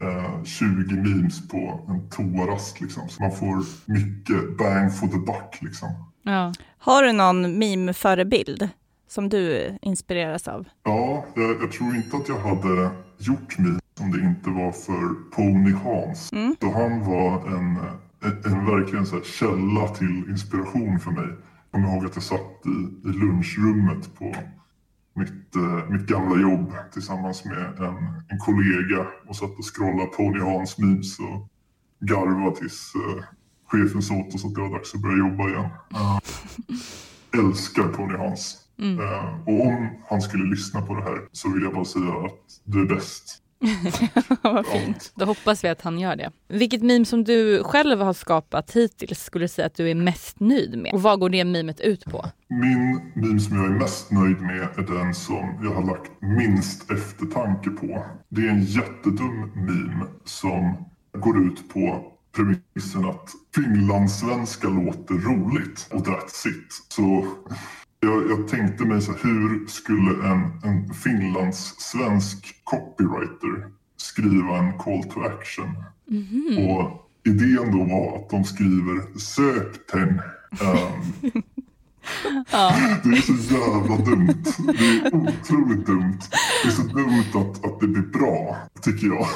eh, 0.00 0.44
20 0.44 0.66
memes 0.94 1.48
på 1.48 1.80
en 1.88 2.10
toarast 2.10 2.80
liksom. 2.80 3.08
Så 3.08 3.22
man 3.22 3.32
får 3.32 3.64
mycket 3.92 4.58
bang 4.58 4.94
for 4.94 5.06
the 5.06 5.18
buck 5.18 5.58
liksom. 5.60 5.88
Ja. 6.22 6.52
Har 6.78 7.02
du 7.02 7.12
någon 7.12 7.58
meme-förebild 7.58 8.68
som 9.06 9.28
du 9.28 9.76
inspireras 9.82 10.48
av? 10.48 10.68
Ja, 10.82 11.24
jag, 11.34 11.62
jag, 11.62 11.72
tror 11.72 11.96
inte 11.96 12.16
att 12.16 12.28
jag 12.28 12.38
hade 12.38 12.90
gjort 13.18 13.58
meme 13.58 13.80
om 14.00 14.12
det 14.12 14.20
inte 14.20 14.50
var 14.50 14.72
för 14.72 15.30
Pony 15.30 15.72
Hans. 15.72 16.32
Mm. 16.32 16.56
Så 16.60 16.72
han 16.72 17.04
var 17.04 17.48
en, 17.48 17.76
en, 18.22 18.52
en 18.52 18.66
verkligen 18.66 19.06
så 19.06 19.20
källa 19.20 19.88
till 19.88 20.24
inspiration 20.30 21.00
för 21.00 21.10
mig. 21.10 21.26
Jag 21.26 21.82
kommer 21.82 21.94
ihåg 21.94 22.06
att 22.06 22.14
jag 22.14 22.22
satt 22.22 22.66
i, 22.66 23.08
i 23.08 23.12
lunchrummet 23.12 24.18
på 24.18 24.34
mitt, 25.14 25.56
eh, 25.56 25.90
mitt 25.90 26.06
gamla 26.06 26.40
jobb 26.40 26.72
tillsammans 26.92 27.44
med 27.44 27.78
en, 27.78 27.96
en 28.28 28.38
kollega 28.38 29.06
och 29.28 29.36
satt 29.36 29.58
och 29.58 29.74
scrollade 29.74 30.06
Pony 30.06 30.40
Hans 30.40 30.78
memes 30.78 31.18
och 31.18 31.48
garvade 32.00 32.56
tills 32.56 32.92
eh, 32.94 33.24
chefen 33.66 34.02
sa 34.02 34.14
åt 34.14 34.34
oss 34.34 34.44
att 34.44 34.54
det 34.54 34.60
var 34.60 34.70
dags 34.70 34.94
att 34.94 35.02
börja 35.02 35.16
jobba 35.16 35.48
igen. 35.48 35.68
Uh, 37.34 37.46
älskar 37.46 37.88
Pony 37.88 38.14
Hans. 38.14 38.65
Mm. 38.78 38.98
Uh, 38.98 39.48
och 39.48 39.66
om 39.66 39.88
han 40.08 40.22
skulle 40.22 40.44
lyssna 40.44 40.82
på 40.82 40.94
det 40.94 41.02
här 41.02 41.18
så 41.32 41.52
vill 41.52 41.62
jag 41.62 41.74
bara 41.74 41.84
säga 41.84 42.12
att 42.12 42.60
du 42.64 42.82
är 42.82 42.86
bäst. 42.86 43.42
Vad 44.42 44.66
fint. 44.66 45.12
Då 45.14 45.24
hoppas 45.24 45.64
vi 45.64 45.68
att 45.68 45.82
han 45.82 45.98
gör 45.98 46.16
det. 46.16 46.30
Vilket 46.48 46.82
meme 46.82 47.04
som 47.04 47.24
du 47.24 47.64
själv 47.64 48.00
har 48.00 48.12
skapat 48.12 48.70
hittills 48.70 49.24
skulle 49.24 49.44
du 49.44 49.48
säga 49.48 49.66
att 49.66 49.74
du 49.74 49.90
är 49.90 49.94
mest 49.94 50.40
nöjd 50.40 50.78
med? 50.78 50.94
Och 50.94 51.02
vad 51.02 51.20
går 51.20 51.30
det 51.30 51.44
memet 51.44 51.80
ut 51.80 52.04
på? 52.04 52.26
Min 52.48 53.00
meme 53.14 53.40
som 53.40 53.56
jag 53.56 53.66
är 53.66 53.78
mest 53.78 54.10
nöjd 54.10 54.40
med 54.40 54.68
är 54.76 54.94
den 54.94 55.14
som 55.14 55.60
jag 55.62 55.74
har 55.74 55.82
lagt 55.82 56.10
minst 56.20 56.90
eftertanke 56.90 57.70
på. 57.70 58.04
Det 58.28 58.46
är 58.46 58.50
en 58.50 58.64
jättedum 58.64 59.52
meme 59.54 60.06
som 60.24 60.84
går 61.18 61.46
ut 61.46 61.68
på 61.68 62.12
premissen 62.36 63.04
att 63.04 63.30
finlandssvenska 63.54 64.68
låter 64.68 65.14
roligt 65.14 65.88
och 65.90 66.06
that's 66.06 66.48
it. 66.48 66.72
Så 66.88 67.26
jag, 68.06 68.30
jag 68.30 68.48
tänkte 68.48 68.84
mig 68.84 69.02
så 69.02 69.12
här, 69.12 69.18
hur 69.22 69.66
skulle 69.66 70.10
en, 70.28 70.40
en 70.64 70.94
finlandssvensk 70.94 72.60
copywriter 72.64 73.70
skriva 73.96 74.58
en 74.58 74.78
call 74.78 75.02
to 75.02 75.20
action? 75.20 75.66
Mhm. 76.08 76.58
Och 76.58 77.10
idén 77.24 77.78
då 77.78 77.84
var 77.84 78.16
att 78.16 78.30
de 78.30 78.44
skriver 78.44 79.18
sök 79.18 79.92
den. 79.92 80.08
Um, 80.60 81.42
Ja. 82.52 82.74
det 83.04 83.10
är 83.10 83.20
så 83.20 83.54
jävla 83.54 83.96
dumt. 84.04 84.44
Det 84.78 84.86
är 84.86 85.14
otroligt 85.14 85.86
dumt. 85.86 86.18
Det 86.62 86.68
är 86.68 86.72
så 86.72 86.82
dumt 86.82 87.24
att, 87.34 87.64
att 87.64 87.80
det 87.80 87.86
blir 87.86 88.02
bra, 88.02 88.56
tycker 88.82 89.06
jag. 89.06 89.26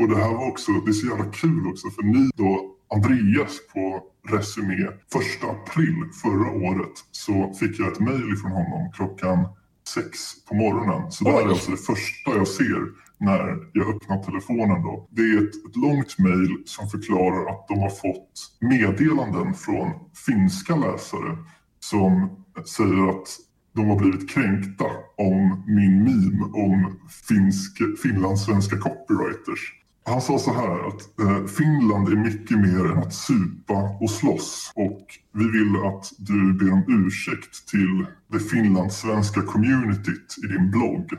Och 0.00 0.08
det 0.08 0.16
här 0.16 0.32
var 0.32 0.48
också, 0.48 0.72
det 0.72 0.90
är 0.90 0.92
så 0.92 1.06
jävla 1.06 1.24
kul 1.24 1.66
också 1.66 1.90
för 1.90 2.02
ni 2.02 2.30
då, 2.36 2.67
Andreas 2.94 3.58
på 3.72 4.02
Resumé, 4.28 4.88
första 5.12 5.46
april 5.46 5.94
förra 6.22 6.50
året 6.50 6.92
så 7.10 7.52
fick 7.52 7.78
jag 7.80 7.92
ett 7.92 8.00
mejl 8.00 8.36
från 8.36 8.52
honom 8.52 8.92
klockan 8.92 9.48
sex 9.88 10.44
på 10.48 10.54
morgonen. 10.54 11.12
Så 11.12 11.24
det 11.24 11.30
här 11.30 11.42
är 11.42 11.48
alltså 11.48 11.70
det 11.70 11.76
första 11.76 12.30
jag 12.30 12.48
ser 12.48 12.82
när 13.18 13.58
jag 13.72 13.96
öppnar 13.96 14.22
telefonen 14.22 14.82
då. 14.82 15.08
Det 15.10 15.22
är 15.22 15.36
ett, 15.38 15.66
ett 15.70 15.76
långt 15.76 16.18
mejl 16.18 16.62
som 16.64 16.88
förklarar 16.88 17.50
att 17.50 17.68
de 17.68 17.78
har 17.78 17.90
fått 17.90 18.56
meddelanden 18.60 19.54
från 19.54 19.92
finska 20.26 20.76
läsare 20.76 21.38
som 21.80 22.30
säger 22.64 23.10
att 23.10 23.28
de 23.74 23.88
har 23.88 23.96
blivit 23.96 24.30
kränkta 24.30 24.84
om 25.16 25.64
min 25.66 26.02
meme 26.02 26.44
om 26.44 27.00
finsk, 27.28 27.78
finlandssvenska 28.02 28.76
copywriters. 28.78 29.72
Han 30.08 30.20
sa 30.20 30.38
så 30.38 30.52
här 30.52 30.88
att 30.88 31.20
eh, 31.20 31.46
Finland 31.46 32.08
är 32.08 32.16
mycket 32.16 32.58
mer 32.58 32.92
än 32.92 32.98
att 32.98 33.14
supa 33.14 33.96
och 34.00 34.10
slåss 34.10 34.72
och 34.74 35.06
vi 35.32 35.50
vill 35.50 35.76
att 35.86 36.12
du 36.18 36.52
ber 36.52 36.72
om 36.72 36.84
ursäkt 36.88 37.68
till 37.68 38.06
det 38.32 38.40
finlandssvenska 38.40 39.42
communityt 39.42 40.36
i 40.44 40.46
din 40.46 40.70
blogg. 40.70 41.10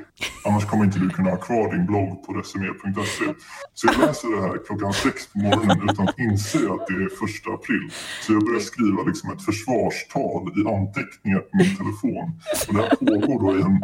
Annars 0.46 0.66
kommer 0.66 0.86
inte 0.86 1.00
du 1.00 1.10
kunna 1.10 1.30
ha 1.30 1.38
kvar 1.38 1.72
din 1.74 1.86
blogg 1.86 2.24
på 2.26 2.34
resumé.se. 2.34 3.26
Så 3.74 3.88
jag 3.88 3.98
läser 3.98 4.28
det 4.36 4.42
här 4.42 4.66
klockan 4.68 4.94
sex 4.94 5.28
på 5.28 5.40
morgonen 5.40 5.90
utan 5.90 6.08
att 6.08 6.20
inse 6.20 6.58
att 6.58 6.88
det 6.88 6.94
är 6.94 7.10
första 7.26 7.50
april. 7.50 7.92
Så 8.22 8.34
jag 8.34 8.46
börjar 8.46 8.60
skriva 8.60 9.04
liksom 9.04 9.32
ett 9.32 9.42
försvarstal 9.42 10.42
i 10.60 10.62
anteckningar 10.76 11.40
på 11.40 11.58
min 11.58 11.76
telefon. 11.78 12.28
Och 12.68 12.74
det 12.76 12.82
här 12.82 12.96
pågår 12.96 13.40
då 13.44 13.60
i 13.60 13.62
en 13.62 13.80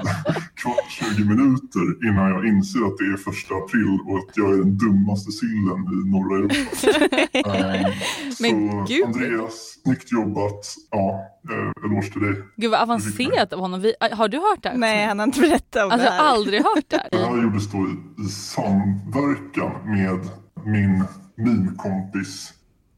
kvart, 0.62 0.90
20 0.90 1.24
minuter 1.32 2.08
innan 2.08 2.30
jag 2.30 2.48
inser 2.48 2.82
att 2.88 2.98
det 2.98 3.06
är 3.06 3.18
första 3.18 3.56
april 3.56 4.00
och 4.08 4.18
att 4.18 4.38
jag 4.38 4.54
är 4.54 4.58
den 4.58 4.78
dummaste 4.78 5.32
sillen 5.32 5.80
i 5.96 5.98
norra 6.14 6.36
Europa. 6.40 6.56
Men 8.44 8.88
så. 8.88 9.06
Andreas, 9.06 9.80
snyggt 9.84 10.12
jobbat. 10.12 10.76
Ja, 10.92 11.35
eh, 11.52 11.86
eloge 11.86 12.12
till 12.12 12.22
dig. 12.22 12.34
Gud 12.58 12.72
vad 12.72 12.82
avancerat 12.82 13.54
av 13.54 13.60
honom. 13.60 13.82
Vi, 13.82 13.94
har 14.12 14.28
du 14.28 14.38
hört 14.38 14.64
det? 14.64 14.70
här? 14.70 14.78
Nej, 14.78 15.06
han 15.08 15.20
har 15.20 15.26
inte 15.26 15.40
berättat 15.40 15.84
om 15.86 15.92
Alltså 15.92 15.98
det 16.10 16.16
jag 16.16 16.22
har 16.22 16.28
här. 16.30 16.34
aldrig 16.36 16.64
hört 16.64 16.86
det. 16.90 17.08
Det 17.12 17.18
här. 17.18 17.26
här 17.36 17.44
gjordes 17.44 17.72
då 17.72 17.78
i, 17.78 18.24
i 18.26 18.30
samverkan 18.30 19.72
med 19.96 20.20
min 20.66 21.04
meme-kompis 21.38 22.52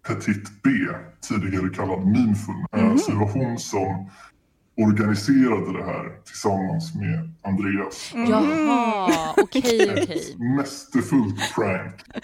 Petit 0.07 0.49
B, 0.63 0.69
tidigare 1.27 1.69
kallad 1.69 2.05
Memeful. 2.07 2.55
Eh, 2.77 2.95
Så 2.95 3.11
det 3.11 3.17
var 3.17 3.27
hon 3.31 3.57
som 3.59 4.09
organiserade 4.77 5.77
det 5.79 5.83
här 5.85 6.23
tillsammans 6.25 6.95
med 6.95 7.33
Andreas. 7.43 8.11
Mm. 8.13 8.29
Jaha, 8.29 9.33
okej 9.37 9.91
okej. 9.91 10.35
Mästerfullt 10.57 11.55
prank. 11.55 11.93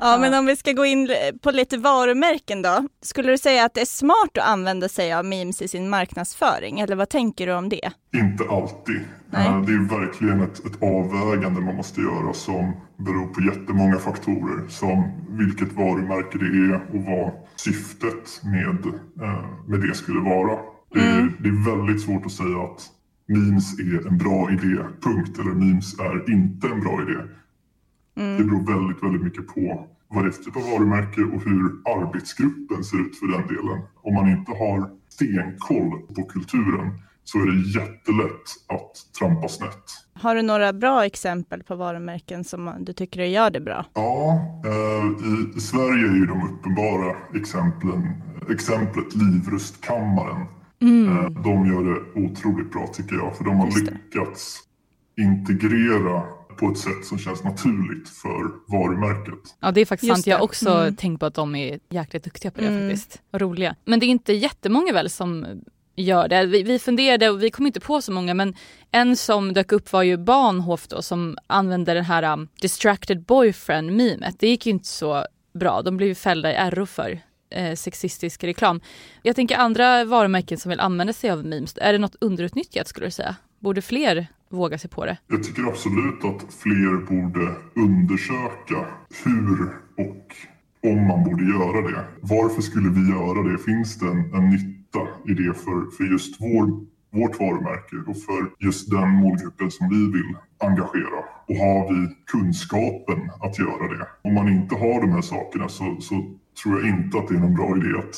Ja, 0.00 0.18
men 0.20 0.34
om 0.34 0.46
vi 0.46 0.56
ska 0.56 0.72
gå 0.72 0.84
in 0.84 1.10
på 1.42 1.50
lite 1.50 1.76
varumärken 1.78 2.62
då. 2.62 2.88
Skulle 3.02 3.30
du 3.32 3.38
säga 3.38 3.64
att 3.64 3.74
det 3.74 3.80
är 3.80 3.84
smart 3.84 4.38
att 4.38 4.48
använda 4.48 4.88
sig 4.88 5.12
av 5.12 5.24
memes 5.24 5.62
i 5.62 5.68
sin 5.68 5.88
marknadsföring? 5.90 6.80
Eller 6.80 6.96
vad 6.96 7.08
tänker 7.08 7.46
du 7.46 7.52
om 7.54 7.68
det? 7.68 7.90
Inte 8.16 8.44
alltid. 8.50 9.00
Nej. 9.30 9.46
Eh, 9.48 9.60
Det 9.60 9.72
är 9.72 10.00
verkligen 10.00 10.40
ett, 10.40 10.58
ett 10.66 10.82
avvägande 10.82 11.60
man 11.60 11.76
måste 11.76 12.00
göra 12.00 12.32
som 12.32 12.72
beror 12.96 13.26
på 13.26 13.40
jättemånga 13.40 13.98
faktorer. 13.98 14.68
Som 14.68 15.12
vilket 15.28 15.72
varumärke 15.72 16.38
det 16.38 16.46
är 16.46 16.74
och 16.74 17.04
vad 17.04 17.32
syftet 17.56 18.40
med, 18.44 18.86
eh, 19.26 19.44
med 19.66 19.80
det 19.80 19.94
skulle 19.94 20.20
vara. 20.20 20.58
Det 20.94 21.00
är, 21.00 21.32
det 21.38 21.48
är 21.48 21.76
väldigt 21.76 22.02
svårt 22.02 22.26
att 22.26 22.32
säga 22.32 22.58
att 22.58 22.82
memes 23.28 23.78
är 23.78 24.08
en 24.08 24.18
bra 24.18 24.50
idé, 24.50 24.82
punkt. 25.02 25.38
Eller 25.38 25.50
memes 25.50 25.98
är 25.98 26.30
inte 26.32 26.66
en 26.68 26.80
bra 26.80 27.02
idé. 27.02 27.18
Det 28.18 28.44
beror 28.44 28.66
väldigt, 28.66 29.02
väldigt 29.02 29.22
mycket 29.22 29.46
på 29.46 29.86
vad 30.08 30.24
det 30.24 30.28
är 30.28 30.32
för 30.32 30.42
typ 30.42 30.56
av 30.56 30.62
varumärke 30.62 31.20
och 31.20 31.42
hur 31.44 31.64
arbetsgruppen 31.98 32.84
ser 32.84 33.00
ut 33.00 33.18
för 33.18 33.26
den 33.26 33.46
delen. 33.46 33.82
Om 34.02 34.14
man 34.14 34.28
inte 34.28 34.52
har 34.52 34.90
stenkoll 35.08 35.90
på 36.16 36.22
kulturen 36.22 36.98
så 37.24 37.38
är 37.38 37.46
det 37.46 37.80
jättelätt 37.80 38.48
att 38.66 39.18
trampa 39.18 39.48
snett. 39.48 39.84
Har 40.12 40.34
du 40.34 40.42
några 40.42 40.72
bra 40.72 41.04
exempel 41.04 41.62
på 41.62 41.74
varumärken 41.74 42.44
som 42.44 42.74
du 42.80 42.92
tycker 42.92 43.22
gör 43.22 43.50
det 43.50 43.60
bra? 43.60 43.84
Ja, 43.94 44.40
eh, 44.64 45.56
i, 45.56 45.60
Sverige 45.60 46.08
är 46.08 46.14
ju 46.14 46.26
de 46.26 46.42
uppenbara 46.42 47.16
exemplen, 47.34 48.12
exemplet 48.50 49.14
Livrustkammaren. 49.14 50.40
Eh, 50.80 51.42
de 51.44 51.66
gör 51.66 51.84
det 51.84 52.20
otroligt 52.20 52.72
bra 52.72 52.86
tycker 52.86 53.16
jag, 53.16 53.36
för 53.36 53.44
de 53.44 53.56
har 53.56 53.66
lyckats 53.66 54.60
integrera 55.16 56.22
på 56.58 56.68
ett 56.72 56.78
sätt 56.78 57.04
som 57.04 57.18
känns 57.18 57.44
naturligt 57.44 58.08
för 58.08 58.50
varumärket. 58.78 59.56
Ja 59.60 59.70
det 59.70 59.80
är 59.80 59.84
faktiskt 59.86 60.08
Just 60.08 60.16
sant. 60.16 60.26
Jag 60.26 60.36
har 60.36 60.44
också 60.44 60.70
Mm. 60.70 60.96
tänkt 60.96 61.20
på 61.20 61.26
att 61.26 61.34
de 61.34 61.54
är 61.54 61.78
jäkligt 61.90 62.24
duktiga 62.24 62.50
på 62.50 62.60
det 62.60 62.66
Mm. 62.66 62.90
faktiskt. 62.90 63.22
Och 63.32 63.40
roliga. 63.40 63.74
Men 63.84 64.00
det 64.00 64.06
är 64.06 64.08
inte 64.08 64.32
jättemånga 64.32 64.92
väl 64.92 65.10
som 65.10 65.46
gör 65.96 66.28
det. 66.28 66.46
Vi, 66.46 66.62
vi 66.62 66.78
funderade 66.78 67.30
och 67.30 67.42
vi 67.42 67.50
kom 67.50 67.66
inte 67.66 67.80
på 67.80 68.02
så 68.02 68.12
många 68.12 68.34
men 68.34 68.54
en 68.90 69.16
som 69.16 69.52
dök 69.52 69.72
upp 69.72 69.92
var 69.92 70.02
ju 70.02 70.16
Bahnhof 70.16 70.88
då 70.88 71.02
som 71.02 71.38
använde 71.46 71.94
den 71.94 72.04
här 72.04 72.32
um, 72.32 72.48
distracted 72.60 73.22
boyfriend 73.22 73.96
memet. 73.96 74.34
Det 74.38 74.48
gick 74.48 74.66
ju 74.66 74.72
inte 74.72 74.88
så 74.88 75.24
bra. 75.54 75.82
De 75.82 75.96
blev 75.96 76.08
ju 76.08 76.14
fällda 76.14 76.66
i 76.66 76.70
RO 76.70 76.86
för 76.86 77.20
eh, 77.50 77.74
sexistisk 77.74 78.44
reklam. 78.44 78.80
Jag 79.22 79.36
tänker 79.36 79.56
andra 79.56 80.04
varumärken 80.04 80.58
som 80.58 80.70
vill 80.70 80.80
använda 80.80 81.12
sig 81.12 81.30
av 81.30 81.44
memes. 81.44 81.74
Är 81.76 81.92
det 81.92 81.98
något 81.98 82.16
underutnyttjat 82.20 82.88
skulle 82.88 83.06
du 83.06 83.10
säga? 83.10 83.36
Borde 83.60 83.82
fler 83.82 84.26
våga 84.48 84.78
sig 84.78 84.90
på 84.90 85.06
det? 85.06 85.18
Jag 85.26 85.42
tycker 85.42 85.62
absolut 85.62 86.24
att 86.24 86.54
fler 86.54 86.96
borde 87.06 87.54
undersöka 87.74 88.86
hur 89.24 89.68
och 90.06 90.36
om 90.90 91.06
man 91.06 91.24
borde 91.24 91.44
göra 91.44 91.88
det. 91.88 92.04
Varför 92.20 92.62
skulle 92.62 92.88
vi 92.88 93.10
göra 93.10 93.52
det? 93.52 93.58
Finns 93.58 93.98
det 93.98 94.06
en, 94.06 94.34
en 94.34 94.50
nytta 94.50 95.00
i 95.26 95.34
det 95.34 95.54
för, 95.54 95.96
för 95.96 96.04
just 96.04 96.40
vår, 96.40 96.64
vårt 97.10 97.40
varumärke 97.40 97.96
och 98.10 98.16
för 98.16 98.64
just 98.66 98.90
den 98.90 99.08
målgruppen 99.08 99.70
som 99.70 99.88
vi 99.88 100.12
vill 100.18 100.36
engagera? 100.58 101.18
Och 101.48 101.56
har 101.56 101.92
vi 101.92 102.16
kunskapen 102.26 103.30
att 103.40 103.58
göra 103.58 103.88
det? 103.88 104.06
Om 104.22 104.34
man 104.34 104.48
inte 104.48 104.74
har 104.74 105.00
de 105.00 105.12
här 105.12 105.20
sakerna 105.20 105.68
så, 105.68 106.00
så 106.00 106.14
tror 106.62 106.80
jag 106.80 106.88
inte 106.88 107.18
att 107.18 107.28
det 107.28 107.34
är 107.34 107.40
någon 107.40 107.54
bra 107.54 107.76
idé 107.76 107.98
att, 107.98 108.14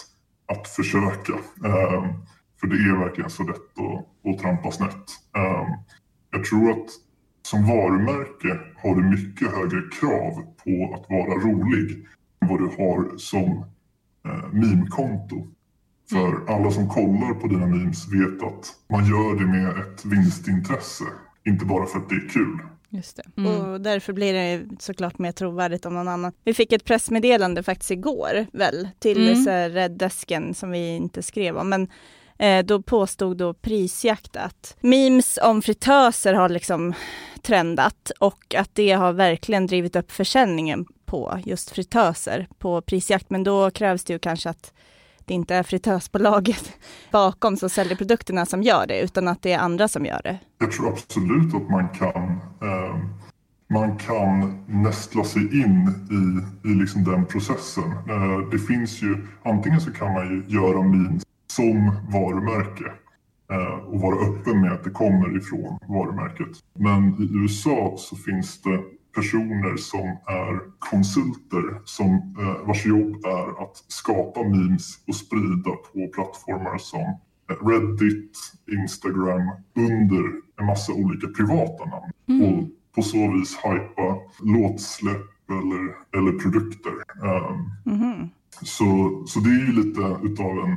att 0.59 0.69
försöka. 0.69 1.33
Eh, 1.65 2.05
för 2.61 2.67
det 2.67 2.77
är 2.77 2.99
verkligen 2.99 3.31
så 3.31 3.43
lätt 3.43 3.57
att, 3.57 4.33
att 4.35 4.39
trampa 4.39 4.71
snett. 4.71 5.11
Ehm, 5.37 5.67
jag 6.31 6.45
tror 6.45 6.71
att 6.71 6.91
som 7.43 7.67
varumärke 7.67 8.61
har 8.77 8.95
du 8.95 9.03
mycket 9.03 9.51
högre 9.51 9.83
krav 10.01 10.33
på 10.65 10.95
att 10.95 11.11
vara 11.11 11.35
rolig 11.35 12.07
än 12.43 12.49
vad 12.49 12.59
du 12.59 12.67
har 12.67 13.19
som 13.19 13.65
eh, 14.27 14.53
meme-konto. 14.53 15.47
För 16.11 16.55
alla 16.55 16.71
som 16.71 16.89
kollar 16.89 17.35
på 17.35 17.47
dina 17.47 17.67
memes 17.67 18.13
vet 18.13 18.43
att 18.43 18.67
man 18.91 19.05
gör 19.05 19.39
det 19.39 19.47
med 19.47 19.69
ett 19.79 20.05
vinstintresse. 20.05 21.05
Inte 21.47 21.65
bara 21.65 21.87
för 21.87 21.99
att 21.99 22.09
det 22.09 22.15
är 22.15 22.29
kul. 22.29 22.59
Just 22.89 23.17
det. 23.17 23.41
Mm. 23.43 23.61
Och 23.61 23.81
därför 23.81 24.13
blir 24.13 24.33
det 24.33 24.67
såklart 24.79 25.19
mer 25.19 25.33
trovärdigt 25.33 25.87
om 25.87 25.95
någon 25.95 26.09
annan. 26.09 26.33
Vi 26.45 26.55
fick 26.55 26.73
ett 26.73 26.85
pressmeddelande 26.85 27.63
faktiskt 27.63 27.91
igår 27.91 28.47
väl 28.53 28.89
till 28.99 29.29
Mm. 29.29 29.45
så 29.45 29.51
här 29.51 29.71
Red 29.71 29.91
Desken 29.91 30.55
som 30.55 30.71
vi 30.71 30.97
inte 30.97 31.23
skrev 31.23 31.57
om. 31.57 31.69
Men 31.69 31.89
eh, 32.41 32.65
då 32.65 32.83
påstod 32.83 33.37
då 33.37 33.55
Prisjakt 33.55 34.37
att 34.37 34.77
memes 34.81 35.39
om 35.43 35.63
fritöser 35.63 36.35
har 36.35 36.49
liksom 36.49 36.95
trendat 37.43 38.11
och 38.19 38.55
att 38.55 38.71
det 38.73 38.93
har 38.93 39.13
verkligen 39.13 39.67
drivit 39.67 39.97
upp 39.97 40.13
försäljningen 40.13 40.87
på 41.07 41.39
just 41.45 41.71
fritöser 41.71 42.49
på 42.59 42.81
Prisjakt. 42.81 43.31
Men 43.31 43.45
då 43.45 43.71
krävs 43.71 44.05
det 44.05 44.13
ju 44.13 44.19
kanske 44.19 44.51
att 44.51 44.73
det 45.25 45.35
inte 45.35 45.55
är 45.55 45.63
fritösbolaget 45.63 46.73
bakom 47.11 47.57
som 47.57 47.71
säljer 47.71 47.97
produkterna 47.97 48.47
som 48.47 48.63
gör 48.63 48.87
det, 48.87 49.01
utan 49.01 49.29
att 49.29 49.43
det 49.43 49.53
är 49.53 49.59
andra 49.59 49.89
som 49.89 50.07
gör 50.07 50.21
det. 50.25 50.39
Jag 50.59 50.73
tror 50.73 50.89
absolut 50.89 51.55
att 51.55 51.71
man 51.71 51.89
kan, 51.89 52.41
eh, 52.63 52.97
man 53.71 53.99
kan 53.99 54.65
nästla 54.69 55.25
sig 55.25 55.43
in 55.43 55.95
i, 56.11 56.69
i 56.69 56.75
liksom 56.75 57.05
den 57.05 57.27
processen. 57.27 57.85
Eh, 57.85 58.51
det 58.51 58.59
finns 58.59 59.03
ju, 59.03 59.27
antingen 59.43 59.81
så 59.81 59.93
kan 59.93 60.13
man 60.13 60.29
ju 60.29 60.57
göra 60.57 60.83
memes 60.83 61.23
som 61.61 61.93
varumärke 62.13 62.93
eh, 63.53 63.79
och 63.85 64.01
vara 64.01 64.17
öppen 64.17 64.61
med 64.61 64.73
att 64.73 64.85
det 64.85 64.91
kommer 64.91 65.37
ifrån 65.37 65.79
varumärket. 65.89 66.49
Men 66.79 67.23
i 67.23 67.29
USA 67.43 67.95
så 67.99 68.17
finns 68.17 68.63
det 68.63 68.81
personer 69.15 69.77
som 69.77 70.07
är 70.27 70.61
konsulter 70.79 71.81
som, 71.85 72.37
eh, 72.41 72.67
vars 72.67 72.87
jobb 72.87 73.25
är 73.25 73.63
att 73.63 73.77
skapa 73.89 74.43
memes 74.43 75.05
och 75.09 75.15
sprida 75.15 75.71
på 75.71 76.09
plattformar 76.15 76.79
som 76.79 77.19
Reddit, 77.69 78.39
Instagram 78.73 79.51
under 79.77 80.25
en 80.61 80.67
massa 80.67 80.93
olika 80.93 81.27
privata 81.27 81.85
namn. 81.85 82.13
Mm. 82.29 82.59
Och 82.59 82.69
på 82.95 83.03
så 83.03 83.33
vis 83.33 83.57
hypa 83.57 84.17
låtsläpp 84.43 85.51
eller, 85.51 85.83
eller 86.21 86.39
produkter. 86.39 86.93
Um, 87.23 88.03
mm. 88.03 88.29
så, 88.63 89.23
så 89.27 89.41
det 89.41 89.51
är 89.51 89.67
ju 89.67 89.73
lite 89.73 90.01
utav 90.23 90.59
en, 90.59 90.77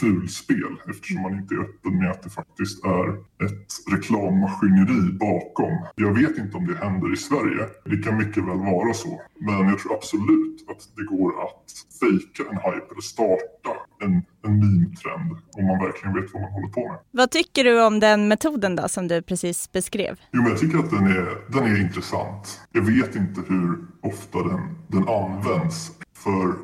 Fulspel 0.00 0.72
eftersom 0.90 1.22
man 1.22 1.34
inte 1.34 1.54
är 1.54 1.58
öppen 1.58 1.98
med 1.98 2.10
att 2.10 2.22
det 2.22 2.30
faktiskt 2.30 2.84
är 2.84 3.08
ett 3.46 3.70
reklammaskineri 3.92 5.12
bakom. 5.12 5.74
Jag 5.94 6.12
vet 6.14 6.38
inte 6.38 6.56
om 6.56 6.66
det 6.66 6.76
händer 6.84 7.12
i 7.12 7.16
Sverige. 7.16 7.68
Det 7.84 7.96
kan 7.96 8.16
mycket 8.16 8.42
väl 8.48 8.58
vara 8.58 8.94
så. 8.94 9.20
Men 9.40 9.68
jag 9.68 9.78
tror 9.78 9.94
absolut 9.94 10.64
att 10.70 10.82
det 10.96 11.04
går 11.04 11.30
att 11.44 11.64
fejka 12.00 12.42
en 12.50 12.56
hype 12.56 12.86
eller 12.92 13.02
starta 13.02 13.70
en, 14.00 14.22
en 14.44 14.58
meme-trend 14.58 15.30
om 15.56 15.66
man 15.66 15.78
verkligen 15.78 16.14
vet 16.14 16.32
vad 16.32 16.42
man 16.42 16.52
håller 16.52 16.68
på 16.68 16.88
med. 16.88 16.98
Vad 17.10 17.30
tycker 17.30 17.64
du 17.64 17.84
om 17.84 18.00
den 18.00 18.28
metoden 18.28 18.76
då 18.76 18.88
som 18.88 19.08
du 19.08 19.22
precis 19.22 19.72
beskrev? 19.72 20.20
Jo, 20.32 20.42
men 20.42 20.50
jag 20.50 20.60
tycker 20.60 20.78
att 20.78 20.90
den 20.90 21.06
är, 21.06 21.52
den 21.52 21.64
är 21.64 21.80
intressant. 21.80 22.60
Jag 22.72 22.82
vet 22.82 23.16
inte 23.16 23.40
hur 23.48 23.78
ofta 24.02 24.42
den, 24.42 24.60
den 24.88 25.08
används. 25.08 25.92
För 26.16 26.54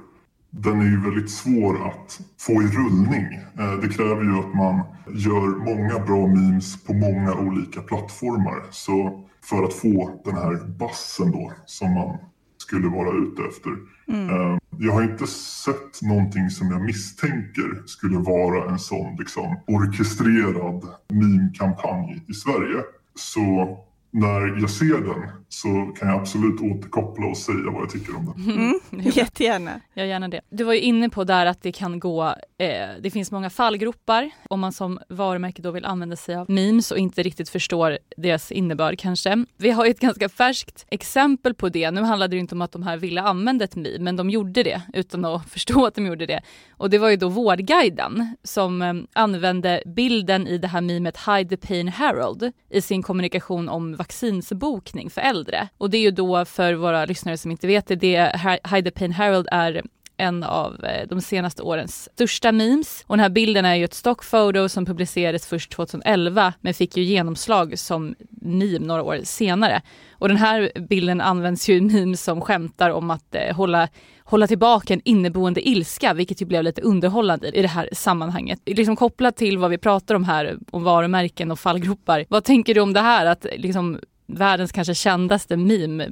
den 0.50 0.80
är 0.80 0.84
ju 0.84 1.00
väldigt 1.00 1.30
svår 1.30 1.86
att 1.88 2.20
få 2.38 2.52
i 2.52 2.66
rullning. 2.66 3.24
Eh, 3.58 3.80
det 3.82 3.88
kräver 3.88 4.22
ju 4.22 4.38
att 4.38 4.54
man 4.54 4.82
gör 5.14 5.64
många 5.64 6.06
bra 6.06 6.26
memes 6.26 6.84
på 6.84 6.92
många 6.94 7.34
olika 7.34 7.80
plattformar. 7.80 8.62
Så 8.70 9.24
för 9.44 9.64
att 9.64 9.74
få 9.74 10.20
den 10.24 10.34
här 10.34 10.68
bassen 10.78 11.30
då 11.32 11.52
som 11.66 11.94
man 11.94 12.18
skulle 12.56 12.88
vara 12.88 13.10
ute 13.10 13.42
efter. 13.42 13.70
Mm. 14.08 14.30
Eh, 14.30 14.58
jag 14.78 14.92
har 14.92 15.02
inte 15.02 15.26
sett 15.26 16.02
någonting 16.02 16.50
som 16.50 16.70
jag 16.70 16.82
misstänker 16.82 17.82
skulle 17.86 18.18
vara 18.18 18.70
en 18.70 18.78
sån 18.78 19.16
liksom, 19.18 19.56
orkestrerad 19.66 20.84
meme-kampanj 21.08 22.24
i 22.28 22.34
Sverige. 22.34 22.82
Så 23.14 23.78
när 24.10 24.60
jag 24.60 24.70
ser 24.70 25.00
den 25.00 25.30
så 25.48 25.68
kan 25.68 26.08
jag 26.08 26.20
absolut 26.20 26.60
återkoppla 26.60 27.26
och 27.26 27.36
säga 27.36 27.70
vad 27.70 27.82
jag 27.82 27.90
tycker 27.90 28.16
om 28.16 28.34
den. 28.36 28.50
Mm, 28.50 28.80
jättegärna. 29.12 29.80
Jag 29.94 30.06
gärna 30.06 30.28
det. 30.28 30.40
Du 30.50 30.64
var 30.64 30.72
ju 30.72 30.80
inne 30.80 31.08
på 31.08 31.24
där 31.24 31.46
att 31.46 31.62
det 31.62 31.72
kan 31.72 32.00
gå, 32.00 32.24
eh, 32.58 32.88
det 33.00 33.10
finns 33.12 33.32
många 33.32 33.50
fallgropar 33.50 34.30
om 34.48 34.60
man 34.60 34.72
som 34.72 34.98
varumärke 35.08 35.62
då 35.62 35.70
vill 35.70 35.84
använda 35.84 36.16
sig 36.16 36.36
av 36.36 36.50
memes 36.50 36.90
och 36.90 36.98
inte 36.98 37.22
riktigt 37.22 37.48
förstår 37.48 37.98
deras 38.16 38.52
innebörd 38.52 38.98
kanske. 38.98 39.44
Vi 39.56 39.70
har 39.70 39.84
ju 39.84 39.90
ett 39.90 40.00
ganska 40.00 40.28
färskt 40.28 40.86
exempel 40.90 41.54
på 41.54 41.68
det. 41.68 41.90
Nu 41.90 42.02
handlade 42.02 42.36
det 42.36 42.40
inte 42.40 42.54
om 42.54 42.62
att 42.62 42.72
de 42.72 42.82
här 42.82 42.96
ville 42.96 43.22
använda 43.22 43.64
ett 43.64 43.76
meme, 43.76 43.98
men 43.98 44.16
de 44.16 44.30
gjorde 44.30 44.62
det 44.62 44.82
utan 44.92 45.24
att 45.24 45.48
förstå 45.50 45.86
att 45.86 45.94
de 45.94 46.06
gjorde 46.06 46.26
det. 46.26 46.40
Och 46.76 46.90
det 46.90 46.98
var 46.98 47.08
ju 47.08 47.16
då 47.16 47.28
Vårdguiden 47.28 48.36
som 48.42 48.82
eh, 48.82 48.94
använde 49.12 49.82
bilden 49.86 50.46
i 50.46 50.58
det 50.58 50.68
här 50.68 50.80
memet 50.80 51.18
Hide 51.26 51.56
the 51.56 51.66
Pain 51.66 51.88
Herald 51.88 52.52
i 52.70 52.80
sin 52.80 53.02
kommunikation 53.02 53.68
om 53.68 53.96
vaccinsbokning 54.00 55.10
för 55.10 55.20
äldre. 55.20 55.68
Och 55.78 55.90
det 55.90 55.96
är 55.96 56.02
ju 56.02 56.10
då 56.10 56.44
för 56.44 56.74
våra 56.74 57.04
lyssnare 57.04 57.36
som 57.36 57.50
inte 57.50 57.66
vet 57.66 57.86
det, 57.86 57.96
det 57.96 58.40
Hide 58.70 58.90
the 58.90 58.98
Pain 58.98 59.12
Herald 59.12 59.48
är 59.52 59.82
en 60.16 60.42
av 60.42 60.84
eh, 60.84 61.08
de 61.08 61.20
senaste 61.20 61.62
årens 61.62 62.08
största 62.14 62.52
memes. 62.52 63.04
Och 63.06 63.16
den 63.16 63.22
här 63.22 63.30
bilden 63.30 63.64
är 63.64 63.74
ju 63.74 63.84
ett 63.84 63.94
stockfoto 63.94 64.68
som 64.68 64.86
publicerades 64.86 65.46
först 65.46 65.72
2011 65.72 66.52
men 66.60 66.74
fick 66.74 66.96
ju 66.96 67.02
genomslag 67.02 67.78
som 67.78 68.14
meme 68.30 68.86
några 68.86 69.02
år 69.02 69.20
senare. 69.24 69.82
Och 70.12 70.28
den 70.28 70.36
här 70.36 70.72
bilden 70.88 71.20
används 71.20 71.68
ju 71.68 71.74
i 71.74 71.80
memes 71.80 72.22
som 72.24 72.40
skämtar 72.40 72.90
om 72.90 73.10
att 73.10 73.34
eh, 73.34 73.56
hålla 73.56 73.88
hålla 74.30 74.46
tillbaka 74.46 74.94
en 74.94 75.00
inneboende 75.04 75.68
ilska, 75.68 76.14
vilket 76.14 76.42
ju 76.42 76.46
blev 76.46 76.64
lite 76.64 76.82
underhållande 76.82 77.48
i 77.48 77.62
det 77.62 77.68
här 77.68 77.88
sammanhanget. 77.92 78.60
Liksom 78.66 78.96
kopplat 78.96 79.36
till 79.36 79.58
vad 79.58 79.70
vi 79.70 79.78
pratar 79.78 80.14
om 80.14 80.24
här, 80.24 80.58
om 80.70 80.84
varumärken 80.84 81.50
och 81.50 81.58
fallgropar. 81.58 82.24
Vad 82.28 82.44
tänker 82.44 82.74
du 82.74 82.80
om 82.80 82.92
det 82.92 83.00
här 83.00 83.26
att 83.26 83.46
liksom 83.56 83.98
världens 84.26 84.72
kanske 84.72 84.94
kändaste 84.94 85.56
meme. 85.56 86.08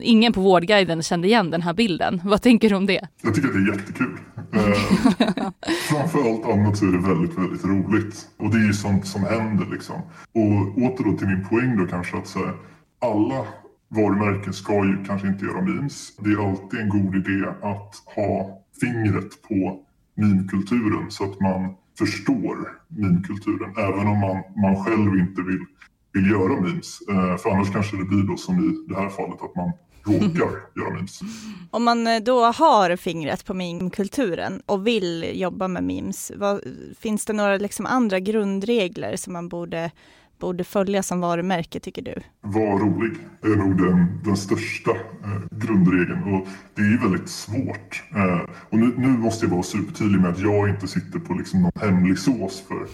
Ingen 0.00 0.32
på 0.32 0.40
Vårdguiden 0.40 1.02
kände 1.02 1.28
igen 1.28 1.50
den 1.50 1.62
här 1.62 1.74
bilden. 1.74 2.20
Vad 2.24 2.42
tänker 2.42 2.70
du 2.70 2.76
om 2.76 2.86
det? 2.86 3.08
Jag 3.22 3.34
tycker 3.34 3.48
att 3.48 3.54
det 3.54 3.60
är 3.60 3.76
jättekul. 3.76 4.18
Eh, 4.52 5.50
framförallt 5.88 6.46
annat 6.46 6.78
så 6.78 6.84
är 6.84 6.92
det 6.92 7.08
väldigt, 7.08 7.38
väldigt 7.38 7.64
roligt. 7.64 8.28
Och 8.38 8.50
det 8.50 8.56
är 8.56 8.66
ju 8.66 8.72
sånt 8.72 9.06
som 9.06 9.24
händer 9.24 9.66
liksom. 9.72 9.96
Och 10.34 10.82
åter 10.82 11.04
då 11.04 11.18
till 11.18 11.26
min 11.26 11.48
poäng 11.48 11.76
då 11.78 11.86
kanske 11.86 12.16
att 12.16 12.26
så 12.26 12.50
alla 13.00 13.46
varumärken 13.90 14.52
ska 14.52 14.84
ju 14.84 15.04
kanske 15.04 15.28
inte 15.28 15.44
göra 15.44 15.62
memes. 15.62 16.16
Det 16.16 16.30
är 16.30 16.48
alltid 16.50 16.80
en 16.80 16.88
god 16.88 17.16
idé 17.16 17.48
att 17.62 17.94
ha 18.16 18.62
fingret 18.80 19.42
på 19.42 19.80
meme-kulturen 20.14 21.10
så 21.10 21.24
att 21.24 21.40
man 21.40 21.74
förstår 21.98 22.56
meme-kulturen 22.88 23.74
även 23.76 24.06
om 24.06 24.20
man, 24.20 24.36
man 24.62 24.84
själv 24.84 25.18
inte 25.18 25.42
vill 25.42 25.64
vill 26.12 26.30
göra 26.30 26.60
memes. 26.60 26.98
Eh, 27.08 27.36
för 27.36 27.50
annars 27.50 27.72
kanske 27.72 27.96
det 27.96 28.04
blir 28.04 28.22
då 28.22 28.36
som 28.36 28.58
i 28.58 28.88
det 28.88 29.00
här 29.00 29.08
fallet 29.08 29.42
att 29.42 29.56
man 29.56 29.72
råkar 30.04 30.50
göra 30.76 30.94
memes. 30.94 31.20
Om 31.70 31.84
man 31.84 32.06
eh, 32.06 32.20
då 32.20 32.44
har 32.44 32.96
fingret 32.96 33.44
på 33.44 33.54
meme-kulturen 33.54 34.62
och 34.66 34.86
vill 34.86 35.40
jobba 35.40 35.68
med 35.68 35.84
memes, 35.84 36.32
vad, 36.36 36.60
finns 36.98 37.24
det 37.24 37.32
några 37.32 37.56
liksom 37.56 37.86
andra 37.86 38.20
grundregler 38.20 39.16
som 39.16 39.32
man 39.32 39.48
borde 39.48 39.90
borde 40.40 40.64
följa 40.64 41.02
som 41.02 41.20
varumärke 41.20 41.80
tycker 41.80 42.02
du? 42.02 42.14
Var 42.40 42.78
rolig 42.78 43.12
är 43.42 43.56
nog 43.56 43.76
den, 43.76 44.20
den 44.24 44.36
största 44.36 44.90
eh, 44.90 45.40
grundregeln 45.50 46.34
och 46.34 46.46
det 46.74 46.82
är 46.82 47.02
väldigt 47.02 47.28
svårt. 47.28 48.02
Eh, 48.14 48.40
och 48.70 48.78
nu, 48.78 48.92
nu, 48.96 49.08
måste 49.08 49.46
jag 49.46 49.50
vara 49.50 49.62
supertydlig 49.62 50.20
med 50.20 50.30
att 50.30 50.38
jag 50.38 50.68
inte 50.68 50.88
sitter 50.88 51.18
på 51.18 51.34
liksom 51.34 51.62
någon 51.62 51.72
hemlig 51.80 52.18
sås 52.18 52.62
för, 52.68 52.86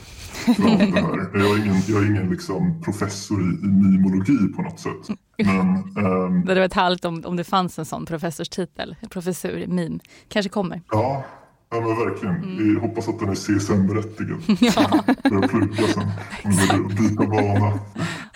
för 0.54 0.70
allt 0.70 0.94
det 0.94 1.00
här. 1.00 1.30
Jag 1.34 1.58
är 1.58 1.64
ingen, 1.64 1.82
jag 1.88 2.02
är 2.02 2.06
ingen 2.06 2.30
liksom 2.30 2.82
professor 2.82 3.40
i, 3.40 3.44
i 3.44 3.68
mimologi 3.68 4.52
på 4.56 4.62
något 4.62 4.80
sätt. 4.80 5.18
Men, 5.38 5.58
ehm, 5.58 6.42
det 6.44 6.50
hade 6.50 6.60
varit 6.60 6.74
härligt 6.74 7.04
om, 7.04 7.22
om 7.24 7.36
det 7.36 7.44
fanns 7.44 7.78
en 7.78 7.84
sån 7.84 8.06
professorstitel, 8.06 8.96
professor 9.10 9.50
i 9.50 9.66
mim. 9.66 10.00
Kanske 10.28 10.48
kommer. 10.48 10.82
Ja, 10.90 11.24
Ja 11.70 11.80
men 11.80 11.96
verkligen. 11.96 12.34
Mm. 12.34 12.58
Vi 12.58 12.80
hoppas 12.80 13.08
att 13.08 13.18
den 13.18 13.28
är 13.28 13.34
CSN-berättigad. 13.34 14.42
Ja. 14.60 15.04
Börja 15.30 15.48
plugga 15.48 15.86
sen. 15.86 16.10
Om 16.44 16.88
byta 16.88 17.26
bana. 17.26 17.72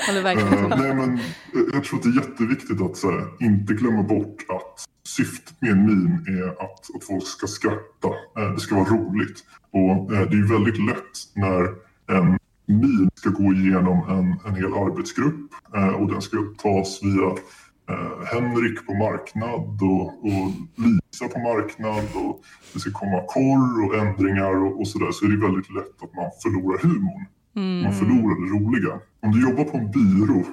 Uh, 0.09 0.79
nej, 0.79 0.95
men 0.95 1.21
Jag 1.73 1.85
tror 1.85 1.99
att 1.99 2.03
det 2.03 2.09
är 2.09 2.15
jätteviktigt 2.15 2.81
att 2.81 3.05
här, 3.05 3.47
inte 3.47 3.75
glömma 3.75 4.03
bort 4.03 4.45
att 4.49 4.85
syftet 5.09 5.55
med 5.61 5.71
en 5.71 5.87
min 5.87 6.25
är 6.29 6.49
att, 6.49 6.97
att 6.97 7.05
folk 7.05 7.27
ska 7.27 7.47
skratta. 7.47 8.09
Uh, 8.39 8.55
det 8.55 8.61
ska 8.61 8.75
vara 8.75 8.89
roligt. 8.89 9.45
Och 9.71 10.13
uh, 10.13 10.21
det 10.21 10.37
är 10.37 10.53
väldigt 10.53 10.87
lätt 10.87 11.15
när 11.35 11.63
en 12.17 12.39
min 12.67 13.11
ska 13.15 13.31
gå 13.31 13.53
igenom 13.53 14.09
en, 14.09 14.51
en 14.51 14.57
hel 14.57 14.75
arbetsgrupp 14.75 15.51
och 15.99 16.13
den 16.13 16.23
ska 16.23 16.37
tas 16.63 17.01
via 17.03 17.37
Henrik 18.33 18.87
på 18.87 18.95
marknad 18.95 19.83
och, 19.83 20.25
och 20.25 20.47
Lisa 20.77 21.29
på 21.29 21.39
marknad 21.39 22.05
och 22.15 22.41
det 22.73 22.81
ska 22.81 22.91
komma 22.91 23.23
korr 23.29 23.85
och 23.85 23.95
ändringar 23.95 24.57
och, 24.65 24.81
och 24.81 24.89
sådär 24.89 25.13
så 25.13 25.25
är 25.25 25.29
det 25.29 25.47
väldigt 25.47 25.71
lätt 25.75 26.03
att 26.03 26.15
man 26.15 26.31
förlorar 26.43 26.79
humorn. 26.79 27.27
Mm. 27.57 27.83
Man 27.83 27.93
förlorar 27.93 28.37
det 28.41 28.49
roliga. 28.59 29.01
Om 29.23 29.33
du 29.33 29.43
jobbar 29.43 29.65
på 29.65 29.77
en 29.77 29.91
byrå 29.91 30.45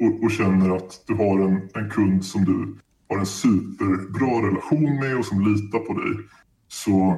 och, 0.00 0.24
och, 0.24 0.30
känner 0.30 0.76
att 0.76 1.04
du 1.06 1.14
har 1.14 1.40
en, 1.40 1.68
en 1.74 1.90
kund 1.90 2.24
som 2.24 2.44
du 2.44 2.76
har 3.08 3.18
en 3.18 3.26
superbra 3.26 4.48
relation 4.48 4.94
med 5.00 5.16
och 5.18 5.24
som 5.24 5.40
litar 5.40 5.78
på 5.78 5.92
dig 5.92 6.12
så 6.68 7.10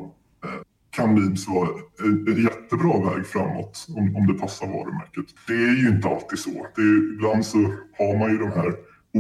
eh, 0.45 0.61
kan 0.91 1.15
memes 1.15 1.49
vara 1.49 1.69
en 2.05 2.43
jättebra 2.43 3.11
väg 3.11 3.27
framåt 3.27 3.87
om, 3.97 4.17
om 4.17 4.27
det 4.27 4.35
passar 4.35 4.67
varumärket. 4.67 5.27
Det 5.47 5.53
är 5.53 5.77
ju 5.77 5.89
inte 5.89 6.09
alltid 6.09 6.39
så. 6.39 6.67
Det 6.77 6.83
är, 6.83 7.15
ibland 7.15 7.47
så 7.47 7.59
har 7.99 8.19
man 8.19 8.31
ju 8.31 8.39
de 8.39 8.49
här 8.49 8.75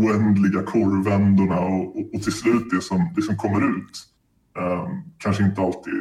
oändliga 0.05 0.63
korvvändorna 0.63 1.61
och, 1.61 1.97
och, 1.97 2.15
och, 2.15 2.23
till 2.23 2.33
slut 2.33 2.71
det 2.71 2.81
som, 2.81 3.13
det 3.17 3.23
som 3.23 3.37
kommer 3.37 3.77
ut 3.77 4.07
um, 4.59 5.03
kanske 5.19 5.45
inte 5.45 5.61
alltid 5.61 5.95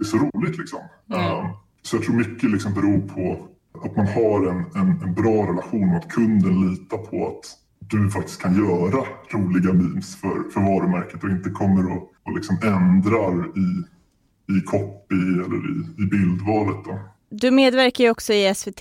är 0.00 0.04
så 0.04 0.16
roligt. 0.16 0.58
Liksom. 0.58 0.80
Um, 1.08 1.48
så 1.82 1.96
jag 1.96 2.04
tror 2.04 2.16
mycket 2.16 2.50
liksom 2.50 2.74
beror 2.74 3.00
på 3.08 3.48
att 3.84 3.96
man 3.96 4.06
har 4.06 4.46
en, 4.50 4.64
en, 4.74 5.02
en, 5.02 5.14
bra 5.14 5.46
relation 5.50 5.90
och 5.90 5.96
att 5.96 6.08
kunden 6.08 6.70
litar 6.70 6.98
på 6.98 7.28
att 7.28 7.58
du 7.78 8.10
faktiskt 8.10 8.42
kan 8.42 8.54
göra 8.54 9.04
roliga 9.32 9.72
memes 9.72 10.16
för, 10.16 10.50
för 10.50 10.60
varumärket 10.60 11.24
och 11.24 11.30
inte 11.30 11.50
kommer 11.50 11.92
och, 11.92 12.12
och 12.22 12.34
liksom 12.34 12.56
ändrar 12.62 13.58
i, 13.58 13.84
i 14.56 14.60
copy 14.60 15.16
eller 15.16 15.70
i, 15.70 16.02
i 16.02 16.06
bildvalet. 16.06 16.84
Då. 16.84 16.98
Du 17.30 17.50
medverkar 17.50 18.04
ju 18.04 18.10
också 18.10 18.32
i 18.32 18.54
SVT 18.54 18.80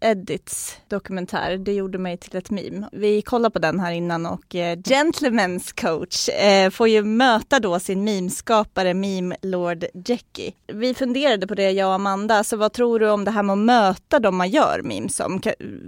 Edits 0.00 0.76
dokumentär. 0.88 1.56
Det 1.56 1.72
gjorde 1.72 1.98
mig 1.98 2.16
till 2.16 2.36
ett 2.36 2.50
meme. 2.50 2.88
Vi 2.92 3.22
kollade 3.22 3.52
på 3.52 3.58
den 3.58 3.80
här 3.80 3.92
innan 3.92 4.26
och 4.26 4.54
eh, 4.54 4.76
Gentlemen's 4.76 5.80
coach 5.80 6.28
eh, 6.28 6.70
får 6.70 6.88
ju 6.88 7.02
möta 7.04 7.60
då 7.60 7.80
sin 7.80 8.04
memeskapare 8.04 8.94
meme 8.94 9.36
Lord 9.42 9.84
Jackie. 10.04 10.52
Vi 10.72 10.94
funderade 10.94 11.46
på 11.46 11.54
det 11.54 11.70
jag 11.70 11.88
och 11.88 11.94
Amanda, 11.94 12.44
så 12.44 12.56
vad 12.56 12.72
tror 12.72 13.00
du 13.00 13.10
om 13.10 13.24
det 13.24 13.30
här 13.30 13.42
med 13.42 13.52
att 13.52 13.58
möta 13.58 14.18
de 14.18 14.36
man 14.36 14.50
gör 14.50 14.80
memes 14.84 15.20
om? 15.20 15.40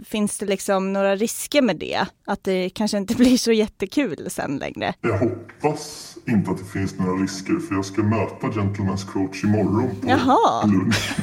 Finns 0.07 0.39
det 0.39 0.47
liksom 0.47 0.93
några 0.93 1.17
risker 1.17 1.63
med 1.63 1.77
det? 1.77 2.07
Att 2.27 2.45
det 2.45 2.71
kanske 2.71 2.99
inte 2.99 3.15
blir 3.17 3.37
så 3.37 3.53
jättekul 3.53 4.31
sen 4.31 4.57
längre? 4.59 4.95
Jag 5.01 5.19
hoppas 5.19 6.17
inte 6.27 6.51
att 6.51 6.59
det 6.59 6.65
finns 6.65 6.99
några 6.99 7.23
risker 7.23 7.59
för 7.69 7.75
jag 7.75 7.85
ska 7.85 8.03
möta 8.03 8.47
Gentlemen's 8.47 9.07
coach 9.13 9.45
imorgon 9.45 9.91
på 10.01 10.09
Jaha. 10.09 10.67
lunch. 10.67 11.17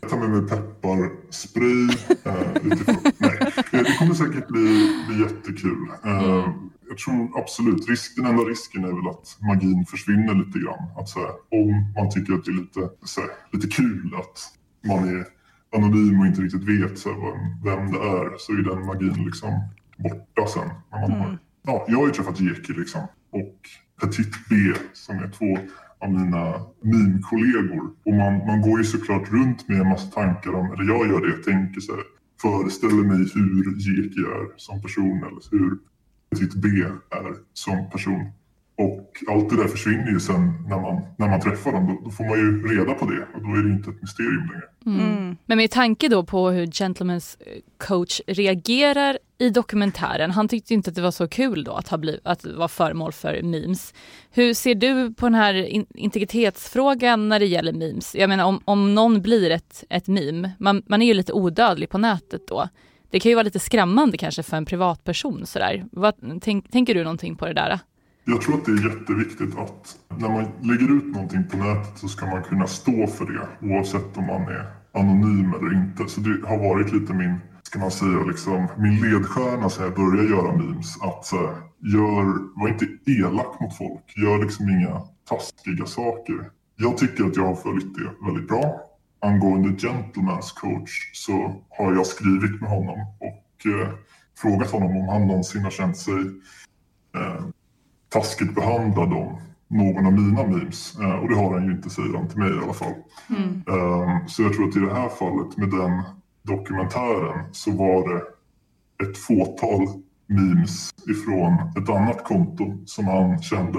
jag 0.00 0.10
tar 0.10 0.16
med 0.16 0.30
mig 0.30 0.48
pepparspray 0.48 1.73
Uh, 1.74 2.54
Nej, 3.18 3.38
det 3.70 3.98
kommer 3.98 4.14
säkert 4.14 4.48
bli, 4.48 4.90
bli 5.08 5.20
jättekul. 5.22 5.88
Uh, 6.06 6.48
jag 6.88 6.98
tror 6.98 7.38
absolut, 7.38 7.88
risk, 7.88 8.16
den 8.16 8.26
enda 8.26 8.42
risken 8.42 8.84
är 8.84 8.92
väl 8.92 9.08
att 9.08 9.36
magin 9.40 9.86
försvinner 9.86 10.34
lite 10.34 10.58
grann. 10.58 10.88
Att, 10.96 11.08
så 11.08 11.18
här, 11.18 11.30
om 11.50 11.92
man 11.96 12.10
tycker 12.10 12.32
att 12.32 12.44
det 12.44 12.50
är 12.50 12.54
lite, 12.54 12.80
här, 12.80 13.30
lite 13.52 13.68
kul 13.68 14.14
att 14.16 14.38
man 14.86 15.08
är 15.08 15.26
anonym 15.76 16.20
och 16.20 16.26
inte 16.26 16.40
riktigt 16.40 16.68
vet 16.68 16.98
så 16.98 17.08
här, 17.08 17.18
vem 17.64 17.92
det 17.92 17.98
är 17.98 18.38
så 18.38 18.52
är 18.52 18.56
den 18.56 18.86
magin 18.86 19.24
liksom 19.24 19.50
borta 19.98 20.46
sen. 20.46 20.68
När 20.90 21.00
man 21.00 21.10
mm. 21.10 21.20
har, 21.20 21.38
ja, 21.62 21.84
jag 21.88 21.98
har 21.98 22.06
ju 22.06 22.12
träffat 22.12 22.40
Jeki 22.40 22.72
liksom, 22.72 23.00
och 23.30 23.58
Petit 24.00 24.34
B 24.48 24.56
som 24.92 25.18
är 25.18 25.28
två 25.28 25.58
av 26.04 26.10
mina 26.10 26.60
meme-kollegor. 26.82 27.90
Och 28.04 28.14
man, 28.14 28.46
man 28.46 28.60
går 28.60 28.78
ju 28.78 28.84
såklart 28.84 29.32
runt 29.32 29.68
med 29.68 29.80
en 29.80 29.88
massa 29.88 30.10
tankar 30.10 30.54
om, 30.54 30.72
eller 30.72 30.84
jag 30.84 31.06
gör 31.06 31.20
det, 31.20 31.28
jag 31.28 31.44
tänker 31.44 31.80
så 31.80 31.92
här, 31.92 32.02
föreställer 32.42 33.04
mig 33.04 33.18
hur 33.34 33.76
Jeki 33.78 34.20
är 34.20 34.56
som 34.56 34.82
person 34.82 35.18
eller 35.18 35.42
hur 35.50 35.78
Petit 36.30 36.54
B 36.54 36.68
är 37.10 37.34
som 37.52 37.90
person. 37.90 38.30
Och 38.76 39.10
allt 39.28 39.50
det 39.50 39.56
där 39.56 39.68
försvinner 39.68 40.10
ju 40.10 40.20
sen 40.20 40.52
när 40.68 40.80
man, 40.80 41.02
när 41.18 41.28
man 41.28 41.40
träffar 41.40 41.72
dem. 41.72 41.86
Då, 41.86 42.00
då 42.04 42.10
får 42.10 42.24
man 42.24 42.38
ju 42.38 42.66
reda 42.66 42.94
på 42.94 43.10
det 43.10 43.26
och 43.34 43.42
då 43.42 43.48
är 43.48 43.62
det 43.62 43.70
inte 43.70 43.90
ett 43.90 44.02
mysterium 44.02 44.48
längre. 44.52 44.68
Mm. 44.86 45.16
mm. 45.16 45.36
Men 45.46 45.56
med 45.56 45.70
tanke 45.70 46.08
då 46.08 46.24
på 46.24 46.50
hur 46.50 46.66
Gentlemen's 46.66 47.36
eh, 47.40 47.60
coach 47.88 48.20
reagerar 48.26 49.18
i 49.38 49.50
dokumentären. 49.50 50.30
Han 50.30 50.48
tyckte 50.48 50.74
inte 50.74 50.90
att 50.90 50.96
det 50.96 51.02
var 51.02 51.10
så 51.10 51.28
kul 51.28 51.64
då 51.64 51.72
att, 51.72 51.88
ha 51.88 51.98
bliv, 51.98 52.20
att 52.24 52.46
vara 52.46 52.68
föremål 52.68 53.12
för 53.12 53.42
memes. 53.42 53.94
Hur 54.30 54.54
ser 54.54 54.74
du 54.74 55.14
på 55.14 55.26
den 55.26 55.34
här 55.34 55.54
in 55.54 55.86
integritetsfrågan 55.94 57.28
när 57.28 57.38
det 57.38 57.46
gäller 57.46 57.72
memes? 57.72 58.14
Jag 58.14 58.28
menar 58.28 58.44
om, 58.44 58.60
om 58.64 58.94
någon 58.94 59.22
blir 59.22 59.50
ett, 59.50 59.84
ett 59.88 60.06
meme, 60.06 60.50
man, 60.58 60.82
man 60.86 61.02
är 61.02 61.06
ju 61.06 61.14
lite 61.14 61.32
odödlig 61.32 61.88
på 61.88 61.98
nätet 61.98 62.48
då. 62.48 62.68
Det 63.10 63.20
kan 63.20 63.30
ju 63.30 63.34
vara 63.34 63.42
lite 63.42 63.60
skrämmande 63.60 64.18
kanske 64.18 64.42
för 64.42 64.56
en 64.56 64.64
privatperson 64.64 65.46
sådär. 65.46 65.84
Vad, 65.92 66.14
tänk, 66.42 66.70
tänker 66.70 66.94
du 66.94 67.02
någonting 67.04 67.36
på 67.36 67.46
det 67.46 67.52
där? 67.52 67.78
Jag 68.24 68.42
tror 68.42 68.54
att 68.54 68.64
det 68.64 68.72
är 68.72 68.90
jätteviktigt 68.90 69.58
att 69.58 69.96
när 70.08 70.28
man 70.28 70.44
lägger 70.62 70.96
ut 70.96 71.04
någonting 71.04 71.44
på 71.50 71.56
nätet 71.56 71.98
så 71.98 72.08
ska 72.08 72.26
man 72.26 72.42
kunna 72.42 72.66
stå 72.66 73.06
för 73.06 73.24
det 73.24 73.68
oavsett 73.68 74.16
om 74.16 74.26
man 74.26 74.42
är 74.42 74.66
anonym 74.92 75.54
eller 75.54 75.74
inte. 75.74 76.08
Så 76.08 76.20
det 76.20 76.48
har 76.48 76.58
varit 76.58 76.92
lite 76.92 77.12
min, 77.12 77.40
ska 77.74 77.80
man 77.80 77.90
säga, 77.90 78.24
liksom, 78.24 78.68
min 78.78 79.00
ledstjärna 79.00 79.70
sen 79.70 79.84
jag 79.84 79.94
började 79.94 80.28
göra 80.28 80.56
memes. 80.56 81.02
Att 81.02 81.24
så 81.24 81.36
gör, 81.78 82.24
var 82.60 82.68
inte 82.68 82.86
elak 83.06 83.60
mot 83.60 83.76
folk. 83.76 84.16
Gör 84.16 84.38
liksom 84.42 84.68
inga 84.68 85.02
taskiga 85.28 85.86
saker. 85.86 86.50
Jag 86.76 86.98
tycker 86.98 87.24
att 87.24 87.36
jag 87.36 87.46
har 87.46 87.54
följt 87.54 87.94
det 87.94 88.26
väldigt 88.26 88.48
bra. 88.48 88.80
Angående 89.20 89.68
Gentleman's 89.68 90.54
coach 90.60 90.90
så 91.12 91.62
har 91.70 91.94
jag 91.94 92.06
skrivit 92.06 92.60
med 92.60 92.70
honom 92.70 92.98
och 93.20 93.66
eh, 93.66 93.88
frågat 94.38 94.70
honom 94.70 94.96
om 94.96 95.08
han 95.08 95.26
någonsin 95.26 95.64
har 95.64 95.70
känt 95.70 95.96
sig 95.96 96.20
eh, 97.16 97.44
taskigt 98.08 98.54
behandlad 98.54 99.12
om 99.12 99.40
någon 99.68 100.06
av 100.06 100.12
mina 100.12 100.46
memes. 100.46 100.98
Eh, 101.00 101.14
och 101.14 101.28
det 101.28 101.36
har 101.36 101.54
han 101.54 101.66
ju 101.66 101.72
inte, 101.72 101.90
säger 101.90 102.14
han 102.16 102.28
till 102.28 102.38
mig 102.38 102.50
i 102.50 102.64
alla 102.64 102.72
fall. 102.72 102.94
Mm. 103.30 103.62
Eh, 103.68 104.26
så 104.26 104.42
jag 104.42 104.52
tror 104.52 104.68
att 104.68 104.76
i 104.76 104.80
det 104.80 104.94
här 104.94 105.08
fallet 105.08 105.56
med 105.56 105.70
den 105.70 106.02
dokumentären 106.48 107.54
så 107.54 107.70
var 107.72 108.08
det 108.08 108.22
ett 109.04 109.18
fåtal 109.18 110.02
memes 110.26 110.94
ifrån 111.08 111.52
ett 111.82 111.90
annat 111.90 112.24
konto 112.24 112.78
som 112.86 113.06
han 113.06 113.42
kände 113.42 113.78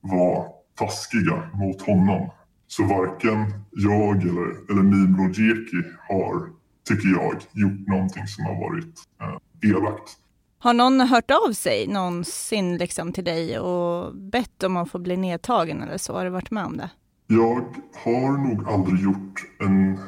var 0.00 0.46
taskiga 0.78 1.50
mot 1.54 1.82
honom. 1.82 2.30
Så 2.66 2.84
varken 2.84 3.52
jag 3.70 4.22
eller, 4.22 4.70
eller 4.70 4.82
Meme 4.82 5.18
Rojeki 5.18 5.82
har, 6.08 6.50
tycker 6.88 7.08
jag, 7.08 7.34
gjort 7.52 7.88
någonting 7.88 8.26
som 8.26 8.44
har 8.44 8.60
varit 8.60 8.94
eh, 9.20 9.70
elakt. 9.70 10.16
Har 10.58 10.74
någon 10.74 11.00
hört 11.00 11.30
av 11.30 11.52
sig 11.52 11.86
någonsin 11.86 12.76
liksom 12.76 13.12
till 13.12 13.24
dig 13.24 13.58
och 13.58 14.14
bett 14.14 14.62
om 14.62 14.76
att 14.76 14.90
få 14.90 14.98
bli 14.98 15.16
nedtagen 15.16 15.82
eller 15.82 15.98
så? 15.98 16.12
Har 16.12 16.24
du 16.24 16.30
varit 16.30 16.50
med 16.50 16.64
om 16.64 16.76
det? 16.76 16.90
Jag 17.26 17.64
har 18.04 18.48
nog 18.48 18.68
aldrig 18.68 19.00
gjort 19.00 19.40
en 19.60 19.98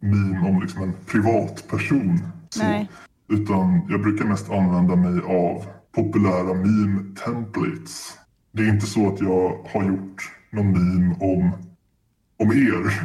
meme 0.00 0.48
om 0.48 0.60
liksom 0.60 0.82
en 0.82 0.92
privatperson. 1.06 2.18
Nej. 2.58 2.88
Utan 3.28 3.86
jag 3.88 4.02
brukar 4.02 4.24
mest 4.24 4.50
använda 4.50 4.96
mig 4.96 5.20
av 5.24 5.64
populära 5.94 6.54
meme-templates. 6.54 8.12
Det 8.52 8.62
är 8.62 8.68
inte 8.68 8.86
så 8.86 9.14
att 9.14 9.20
jag 9.20 9.66
har 9.72 9.84
gjort 9.84 10.32
någon 10.50 10.72
meme 10.72 11.14
om, 11.20 11.52
om 12.38 12.52
er. 12.52 13.00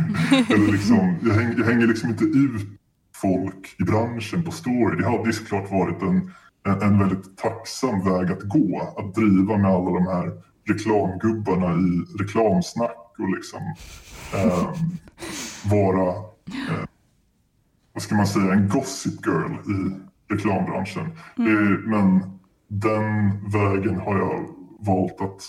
Eller 0.54 0.72
liksom, 0.72 1.16
jag, 1.22 1.34
häng, 1.34 1.54
jag 1.58 1.66
hänger 1.66 1.88
liksom 1.88 2.10
inte 2.10 2.24
ut 2.24 2.68
folk 3.16 3.76
i 3.80 3.84
branschen 3.84 4.44
på 4.44 4.52
story. 4.52 4.98
Det 4.98 5.10
hade 5.10 5.34
såklart 5.34 5.72
varit 5.72 6.02
en 6.02 6.32
en, 6.66 6.82
en 6.82 7.00
väldigt 7.00 7.38
tacksam 7.38 8.04
väg 8.04 8.32
att 8.32 8.44
gå. 8.44 8.94
Att 8.98 9.16
driva 9.16 9.58
med 9.58 9.72
alla 9.72 9.92
de 9.92 10.08
här 10.08 10.32
reklamgubbarna 10.68 11.74
i 11.74 12.24
reklamsnack 12.24 13.16
och 13.20 13.30
liksom 13.30 13.62
eh, 14.34 14.74
vara, 15.72 16.16
eh, 16.70 16.86
vad 17.94 18.04
ska 18.04 18.16
man 18.16 18.28
säga, 18.28 18.54
en 18.54 18.68
gossip 18.68 19.26
girl 19.26 19.54
i 19.54 20.00
reklambranschen. 20.34 21.18
Mm. 21.38 21.74
Eh, 21.74 21.80
men 21.80 22.39
den 22.68 23.32
vägen 23.52 24.00
har 24.00 24.18
jag 24.18 24.46
valt 24.80 25.22
att 25.22 25.42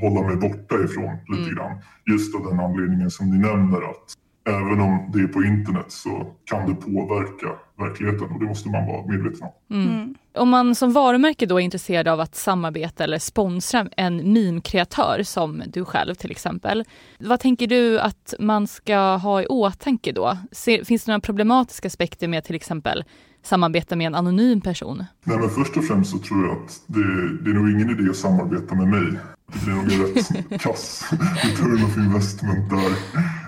hålla 0.00 0.22
mig 0.26 0.36
borta 0.36 0.84
ifrån 0.84 1.18
lite 1.28 1.42
mm. 1.42 1.54
grann. 1.54 1.78
Just 2.06 2.34
av 2.34 2.46
den 2.46 2.60
anledningen 2.60 3.10
som 3.10 3.30
ni 3.30 3.38
nämner 3.38 3.90
att 3.90 4.14
även 4.46 4.80
om 4.80 5.10
det 5.12 5.20
är 5.20 5.26
på 5.26 5.44
internet 5.44 5.86
så 5.88 6.26
kan 6.44 6.68
det 6.68 6.74
påverka 6.74 7.48
verkligheten 7.78 8.30
och 8.30 8.40
det 8.40 8.46
måste 8.46 8.68
man 8.68 8.86
vara 8.86 9.06
medveten 9.06 9.42
om. 9.42 9.76
Mm. 9.76 9.88
mm. 9.88 10.14
Om 10.36 10.48
man 10.48 10.74
som 10.74 10.92
varumärke 10.92 11.46
då 11.46 11.60
är 11.60 11.64
intresserad 11.64 12.08
av 12.08 12.20
att 12.20 12.34
samarbeta 12.34 13.04
eller 13.04 13.18
sponsra 13.18 13.86
en 13.96 14.32
meme-kreatör 14.32 15.22
som 15.22 15.62
du 15.66 15.84
själv 15.84 16.14
till 16.14 16.30
exempel. 16.30 16.84
Vad 17.18 17.40
tänker 17.40 17.66
du 17.66 18.00
att 18.00 18.34
man 18.38 18.66
ska 18.66 18.98
ha 19.16 19.42
i 19.42 19.46
åtanke 19.46 20.12
då? 20.12 20.38
Finns 20.84 21.04
det 21.04 21.06
några 21.06 21.20
problematiska 21.20 21.86
aspekter 21.86 22.28
med 22.28 22.44
till 22.44 22.54
exempel 22.54 23.04
samarbeta 23.42 23.96
med 23.96 24.06
en 24.06 24.14
anonym 24.14 24.60
person? 24.60 25.04
Nej, 25.24 25.38
men 25.38 25.50
först 25.50 25.76
och 25.76 25.84
främst 25.84 26.10
så 26.10 26.18
tror 26.18 26.46
jag 26.46 26.56
att 26.56 26.82
det, 26.86 27.38
det 27.44 27.50
är 27.50 27.54
nog 27.54 27.70
ingen 27.70 27.90
idé 27.90 28.10
att 28.10 28.16
samarbeta 28.16 28.74
med 28.74 28.88
mig. 28.88 29.18
Det 29.52 29.64
blir 29.64 29.74
nog 29.74 30.16
rätt 30.16 30.60
kass 30.62 31.04
return 31.42 31.84
of 31.84 31.96
investment 31.96 32.70
där. 32.70 32.92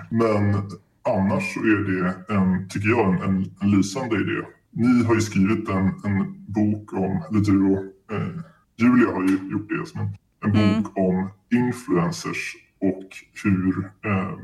Men 0.09 0.71
annars 1.07 1.53
så 1.53 1.59
är 1.59 1.79
det, 1.91 2.33
en, 2.33 2.69
tycker 2.69 2.89
jag, 2.89 3.23
en, 3.23 3.45
en, 3.61 3.71
lysande 3.71 4.15
idé. 4.15 4.47
Ni 4.71 5.03
har 5.03 5.15
ju 5.15 5.21
skrivit 5.21 5.69
en, 5.69 5.85
en 6.03 6.45
bok 6.47 6.93
om, 6.93 7.23
eller 7.29 7.39
du 7.39 7.63
och 7.63 7.83
eh, 8.15 8.41
Julia 8.77 9.13
har 9.13 9.23
ju 9.23 9.51
gjort 9.51 9.69
det 9.69 9.85
som 9.85 9.99
en, 10.45 10.51
mm. 10.51 10.83
bok 10.83 10.97
om 10.97 11.29
influencers 11.51 12.55
och 12.81 13.07
hur, 13.43 13.91
eh, 14.05 14.37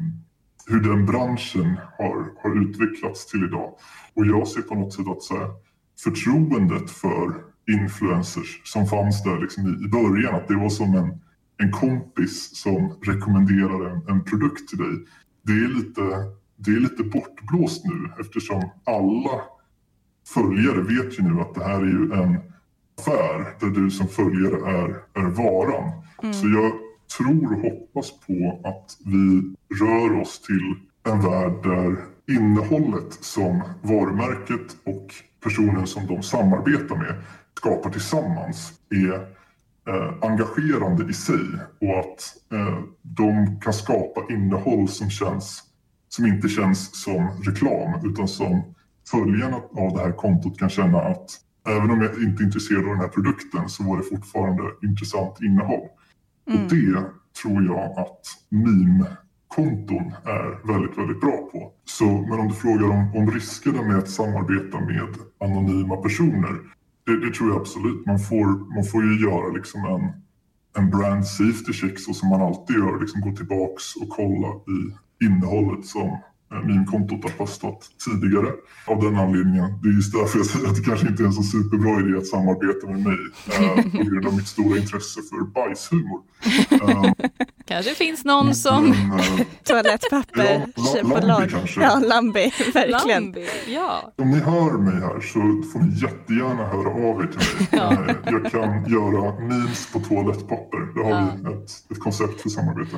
hur 0.68 0.80
den 0.80 1.06
branschen 1.06 1.78
har, 1.98 2.44
har 2.44 2.62
utvecklats 2.62 3.26
till 3.26 3.44
idag. 3.44 3.74
Och 4.14 4.26
jag 4.26 4.48
ser 4.48 4.62
på 4.62 4.76
något 4.76 4.94
sätt 4.94 5.08
att 5.08 5.22
så 5.22 5.38
här, 5.38 5.50
förtroendet 6.04 6.92
för 6.92 7.34
influencers 7.72 8.62
som 8.64 8.88
fanns 8.88 9.24
där 9.24 9.40
liksom 9.42 9.68
i, 9.68 9.86
i 9.86 9.90
början, 9.90 10.36
att 10.36 10.48
det 10.48 10.56
var 10.56 10.70
som 10.70 10.96
en, 10.96 11.22
en 11.58 11.72
kompis 11.72 12.58
som 12.58 12.98
rekommenderar 13.02 13.90
en, 13.90 14.08
en 14.08 14.24
produkt 14.24 14.70
till 14.70 14.78
dig. 14.78 15.06
Det 15.42 15.52
är 15.52 15.68
lite 15.68 16.02
det 16.66 16.72
är 16.72 16.80
lite 16.80 17.04
bortblåst 17.04 17.86
nu 17.86 18.10
eftersom 18.20 18.70
alla 18.84 19.42
följare 20.34 20.82
vet 20.82 21.20
ju 21.20 21.24
nu 21.24 21.42
att 21.42 21.56
det 21.56 21.64
här 21.64 21.82
är 21.82 21.86
ju 21.86 22.14
en 22.14 22.38
affär 22.98 23.56
där 23.60 23.68
du 23.68 23.92
som 23.92 24.08
följare 24.08 24.72
är, 24.72 25.22
är 25.24 25.30
varan. 25.30 25.92
Mm. 26.24 26.34
Så 26.34 26.48
jag 26.48 26.72
tror 27.18 27.54
och 27.54 27.60
hoppas 27.62 28.12
på 28.20 28.62
att 28.64 28.98
vi 29.06 29.56
rör 29.80 30.22
oss 30.22 30.42
till 30.42 30.76
en 31.14 31.22
värld 31.22 31.64
där 31.64 31.98
innehållet 32.28 33.14
som 33.14 33.62
varumärket 33.82 34.78
och 34.86 35.08
personen 35.44 35.88
som 35.88 36.08
de 36.08 36.24
samarbetar 36.24 36.96
med 36.96 37.24
skapar 37.58 37.90
tillsammans 37.90 38.72
är 38.90 39.14
eh, 39.88 40.14
engagerande 40.22 41.10
i 41.10 41.14
sig 41.14 41.46
och 41.82 42.00
att 42.00 42.36
eh, 42.52 42.80
de 43.02 43.60
kan 43.62 43.74
skapa 43.74 44.34
innehåll 44.34 44.88
som, 44.88 45.10
känns, 45.10 45.64
som 46.16 46.26
inte 46.26 46.50
känns 46.50 47.04
som 47.04 47.42
reklam 47.44 48.10
utan 48.10 48.28
som 48.28 48.64
följarna 49.12 49.56
av 49.56 49.94
det 49.94 50.00
här 50.00 50.12
kontot 50.12 50.60
kan 50.60 50.70
känna 50.70 51.02
att 51.02 51.30
även 51.68 51.92
om 51.92 52.02
jag 52.02 52.24
inte 52.24 52.44
är 52.44 52.46
intresserad 52.46 52.84
av 52.84 52.90
den 52.90 53.00
här 53.00 53.08
produkten 53.08 53.70
så 53.70 53.84
var 53.84 53.98
det 53.98 54.04
fortfarande 54.04 54.64
intressant 54.84 55.42
innehåll. 55.42 55.88
Mm. 56.50 56.64
Och 56.64 56.70
det 56.70 57.04
tror 57.42 57.64
jag 57.66 58.00
att 58.00 58.22
meme-konton 58.50 60.14
är 60.24 60.68
väldigt, 60.68 60.98
väldigt 60.98 61.22
bra 61.22 61.50
på. 61.52 61.72
Så, 61.86 62.06
men 62.06 62.40
om 62.40 62.48
du 62.48 62.54
frågar 62.54 62.90
om, 62.90 63.16
om 63.16 63.32
riskerna 63.32 63.82
med 63.82 63.98
att 63.98 64.10
samarbeta 64.10 64.80
med 64.80 65.16
anonyma 65.40 65.98
personer. 65.98 66.54
Det, 67.06 67.26
det, 67.26 67.34
tror 67.34 67.50
jag 67.50 67.62
absolut. 67.62 68.06
Man 68.06 68.20
får, 68.20 68.76
man 68.76 68.84
får 68.84 69.04
ju 69.04 69.22
göra 69.28 69.54
liksom 69.54 69.86
en, 69.86 70.04
en 70.84 70.90
brand 70.90 71.28
safety 71.28 71.74
check 71.74 72.00
så 72.00 72.14
som 72.14 72.30
man 72.30 72.42
alltid 72.42 72.76
gör. 72.76 73.02
Liksom 73.02 73.22
gå 73.22 73.32
tillbaks 73.32 73.96
och 73.96 74.10
kolla 74.10 74.48
i 74.48 75.04
innehållet 75.26 75.86
som 75.86 76.18
meme-kontot 76.62 77.24
har 77.24 77.30
postat 77.30 77.80
tidigare. 78.06 78.52
Av 78.88 79.04
den 79.04 79.16
anledningen, 79.16 79.80
det 79.84 79.90
är 79.90 79.94
just 79.94 80.14
därför 80.14 80.40
jag 80.40 80.46
säger 80.46 80.68
att 80.68 80.76
det 80.76 80.82
kanske 80.82 81.08
inte 81.08 81.24
är 81.24 81.28
en 81.28 81.34
så 81.34 81.44
superbra 81.44 82.00
idé 82.00 82.18
att 82.18 82.28
samarbeta 82.28 82.88
med 82.88 83.00
mig 83.00 83.18
eh, 83.52 83.84
på 83.92 84.04
grund 84.04 84.28
av 84.28 84.36
mitt 84.36 84.48
stora 84.48 84.78
intresse 84.78 85.20
för 85.30 85.46
bajshumor. 85.56 86.20
Um, 86.72 87.14
kanske 87.66 87.96
finns 87.96 88.26
någon 88.26 88.56
som... 88.56 88.90
Men, 88.90 89.20
uh, 89.20 89.42
Toalettpapper, 89.64 90.66
ja, 90.76 91.20
Lambi 91.20 91.50
kanske. 91.52 91.82
Ja, 91.82 92.00
Lambi, 92.00 92.54
verkligen. 92.74 93.24
Lambi, 93.24 93.48
ja. 93.68 94.14
Om 94.18 94.32
ni 94.32 94.40
hör 94.40 94.78
mig 94.78 95.02
här 95.02 95.22
så 95.22 95.70
får 95.72 95.80
ni 95.80 96.02
jättegärna 96.02 96.68
höra 96.68 96.90
av 96.90 97.22
er 97.22 97.28
till 97.28 97.38
mig. 97.38 97.68
ja. 97.72 97.92
Eh, 97.92 98.16
jag 98.26 98.52
kan 98.52 98.92
göra 98.92 99.40
memes 99.40 99.92
på 99.94 100.00
toalettpapper. 100.00 100.94
Det 100.96 101.04
har 101.04 101.22
ja. 101.22 101.30
vi 101.44 101.54
ett, 101.54 101.92
ett 101.92 102.00
koncept 102.00 102.42
för 102.42 102.50
samarbete. 102.50 102.98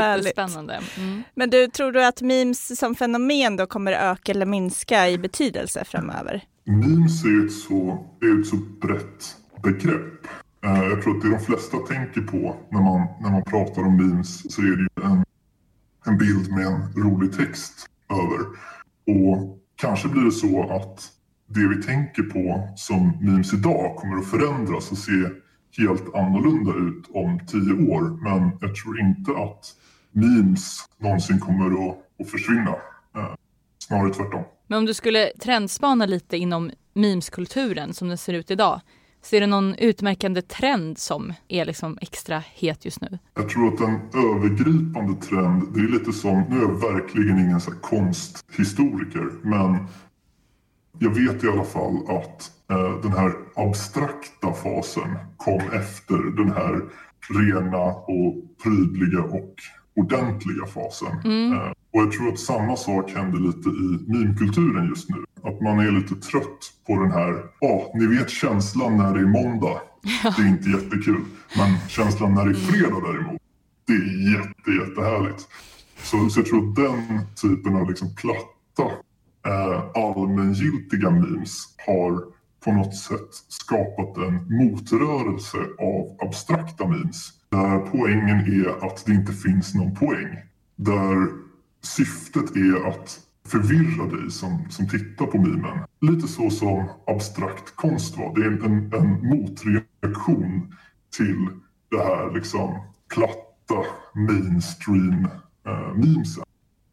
Härligt. 0.00 0.32
Spännande. 0.32 0.80
Mm. 0.98 1.22
Men 1.34 1.50
du, 1.50 1.66
tror 1.68 1.92
du 1.92 2.04
att 2.04 2.22
memes 2.22 2.75
som 2.76 2.94
fenomen 2.94 3.56
då 3.56 3.66
kommer 3.66 3.92
öka 3.92 4.32
eller 4.32 4.46
minska 4.46 5.08
i 5.08 5.18
betydelse 5.18 5.84
framöver? 5.84 6.42
Memes 6.64 7.24
är 7.24 7.46
ett 7.46 7.52
så, 7.52 8.06
är 8.20 8.40
ett 8.40 8.46
så 8.46 8.56
brett 8.56 9.36
begrepp. 9.62 10.26
Eh, 10.64 10.82
jag 10.82 11.02
tror 11.02 11.16
att 11.16 11.22
det 11.22 11.30
de 11.30 11.38
flesta 11.38 11.76
tänker 11.76 12.20
på 12.20 12.56
när 12.70 12.80
man, 12.80 13.06
när 13.20 13.30
man 13.30 13.42
pratar 13.44 13.82
om 13.82 13.96
memes 13.96 14.54
så 14.54 14.62
är 14.62 14.76
det 14.76 14.82
ju 14.82 15.04
en, 15.04 15.24
en 16.06 16.18
bild 16.18 16.50
med 16.50 16.66
en 16.66 16.92
rolig 17.02 17.32
text 17.32 17.86
över. 18.10 18.46
Och 19.06 19.58
kanske 19.76 20.08
blir 20.08 20.22
det 20.22 20.32
så 20.32 20.70
att 20.70 21.12
det 21.48 21.68
vi 21.68 21.82
tänker 21.82 22.22
på 22.22 22.68
som 22.76 23.18
memes 23.20 23.54
idag 23.54 23.96
kommer 23.96 24.16
att 24.16 24.30
förändras 24.30 24.90
och 24.92 24.98
se 24.98 25.12
helt 25.78 26.14
annorlunda 26.14 26.72
ut 26.74 27.04
om 27.14 27.40
tio 27.46 27.72
år. 27.94 28.02
Men 28.22 28.58
jag 28.60 28.74
tror 28.74 29.00
inte 29.00 29.30
att 29.30 29.74
memes 30.12 30.78
någonsin 30.98 31.40
kommer 31.40 31.90
att, 31.90 31.98
att 32.20 32.30
försvinna. 32.30 32.70
Eh, 33.16 33.34
snarare 33.78 34.14
tvärtom. 34.14 34.44
Men 34.66 34.78
om 34.78 34.86
du 34.86 34.94
skulle 34.94 35.32
trendspana 35.40 36.06
lite 36.06 36.36
inom 36.36 36.70
memeskulturen 36.94 37.94
som 37.94 38.08
den 38.08 38.18
ser 38.18 38.32
ut 38.32 38.50
idag. 38.50 38.80
Ser 39.22 39.40
du 39.40 39.46
någon 39.46 39.74
utmärkande 39.74 40.42
trend 40.42 40.98
som 40.98 41.32
är 41.48 41.64
liksom 41.64 41.98
extra 42.00 42.42
het 42.54 42.84
just 42.84 43.00
nu? 43.00 43.18
Jag 43.34 43.48
tror 43.48 43.74
att 43.74 43.80
en 43.80 44.00
övergripande 44.14 45.20
trend, 45.20 45.74
det 45.74 45.80
är 45.80 45.88
lite 45.88 46.12
som, 46.12 46.44
nu 46.48 46.56
är 46.56 46.62
jag 46.62 46.92
verkligen 46.92 47.38
ingen 47.38 47.60
så 47.60 47.70
konsthistoriker, 47.70 49.30
men 49.42 49.86
jag 50.98 51.10
vet 51.10 51.44
i 51.44 51.48
alla 51.48 51.64
fall 51.64 51.96
att 52.08 52.50
eh, 52.70 53.00
den 53.02 53.12
här 53.12 53.32
abstrakta 53.54 54.52
fasen 54.52 55.18
kom 55.36 55.60
efter 55.72 56.36
den 56.36 56.52
här 56.52 56.80
rena 57.28 57.84
och 57.94 58.34
prydliga 58.62 59.22
och 59.22 59.54
ordentliga 59.96 60.66
fasen. 60.66 61.20
Mm. 61.24 61.52
Eh, 61.52 61.68
och 61.92 62.02
jag 62.02 62.12
tror 62.12 62.28
att 62.32 62.38
samma 62.38 62.76
sak 62.76 63.10
händer 63.10 63.38
lite 63.38 63.68
i 63.68 64.12
meme-kulturen 64.12 64.88
just 64.88 65.10
nu. 65.10 65.16
Att 65.42 65.60
man 65.60 65.78
är 65.78 65.90
lite 65.90 66.14
trött 66.14 66.72
på 66.86 66.94
den 67.02 67.10
här, 67.10 67.44
ja, 67.60 67.68
oh, 67.68 67.98
ni 67.98 68.06
vet 68.06 68.30
känslan 68.30 68.96
när 68.96 69.14
det 69.14 69.20
är 69.20 69.26
måndag. 69.26 69.80
Det 70.36 70.42
är 70.42 70.48
inte 70.48 70.70
jättekul. 70.70 71.20
Men 71.56 71.88
känslan 71.88 72.34
när 72.34 72.44
det 72.44 72.50
är 72.50 72.54
fredag 72.54 73.00
däremot, 73.06 73.40
det 73.86 73.92
är 73.92 74.32
jätte, 74.32 74.70
jättehärligt. 74.70 75.48
Så, 76.02 76.28
så 76.30 76.40
jag 76.40 76.46
tror 76.46 76.68
att 76.68 76.76
den 76.76 77.20
typen 77.42 77.76
av 77.76 77.88
liksom 77.88 78.14
platta, 78.14 78.92
eh, 79.46 79.84
allmängiltiga 79.94 81.10
memes 81.10 81.74
har 81.86 82.22
på 82.64 82.72
något 82.72 82.96
sätt 82.96 83.28
skapat 83.48 84.16
en 84.16 84.56
motrörelse 84.56 85.58
av 85.78 86.26
abstrakta 86.26 86.88
memes. 86.88 87.32
Där 87.56 87.78
poängen 87.78 88.38
är 88.38 88.86
att 88.86 89.06
det 89.06 89.12
inte 89.12 89.32
finns 89.32 89.74
någon 89.74 89.94
poäng. 89.94 90.36
Där 90.76 91.28
syftet 91.82 92.56
är 92.56 92.88
att 92.88 93.20
förvirra 93.48 94.06
dig 94.16 94.30
som, 94.30 94.70
som 94.70 94.88
tittar 94.88 95.26
på 95.26 95.38
memen. 95.38 95.78
Lite 96.00 96.28
så 96.28 96.50
som 96.50 96.84
abstrakt 97.06 97.76
konst 97.76 98.18
var. 98.18 98.34
Det 98.34 98.40
är 98.40 98.64
en, 98.64 98.92
en 98.94 99.28
motreaktion 99.28 100.74
till 101.16 101.48
det 101.90 101.98
här 101.98 102.34
liksom 102.34 102.80
platta 103.14 103.84
mainstream 104.14 105.28
eh, 105.66 105.94
memesen. 105.94 106.44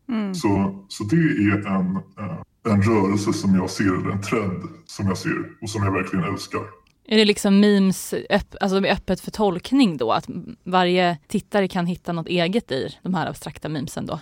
Mm. 0.10 0.36
Så, 0.36 0.84
så 0.88 1.04
det 1.04 1.16
är 1.16 1.68
en, 1.68 1.96
eh, 1.96 2.42
en 2.74 2.82
rörelse 2.82 3.34
som 3.34 3.56
jag 3.56 3.70
ser, 3.70 3.96
eller 3.98 4.12
en 4.12 4.22
trend 4.22 4.64
som 4.86 5.08
jag 5.08 5.18
ser 5.18 5.50
och 5.62 5.70
som 5.70 5.84
jag 5.84 5.92
verkligen 5.92 6.26
älskar. 6.26 6.62
Är 7.06 7.18
det 7.18 7.26
liksom 7.26 7.60
memes 7.60 8.14
öpp, 8.30 8.56
alltså 8.62 8.78
öppet 8.78 9.22
för 9.22 9.32
tolkning 9.32 9.98
då? 9.98 10.12
Att 10.12 10.26
varje 10.64 11.18
tittare 11.28 11.68
kan 11.68 11.86
hitta 11.86 12.14
något 12.14 12.28
eget 12.28 12.72
i 12.72 12.98
de 13.02 13.14
här 13.14 13.28
abstrakta 13.28 13.70
memesen 13.70 14.06
då? 14.06 14.20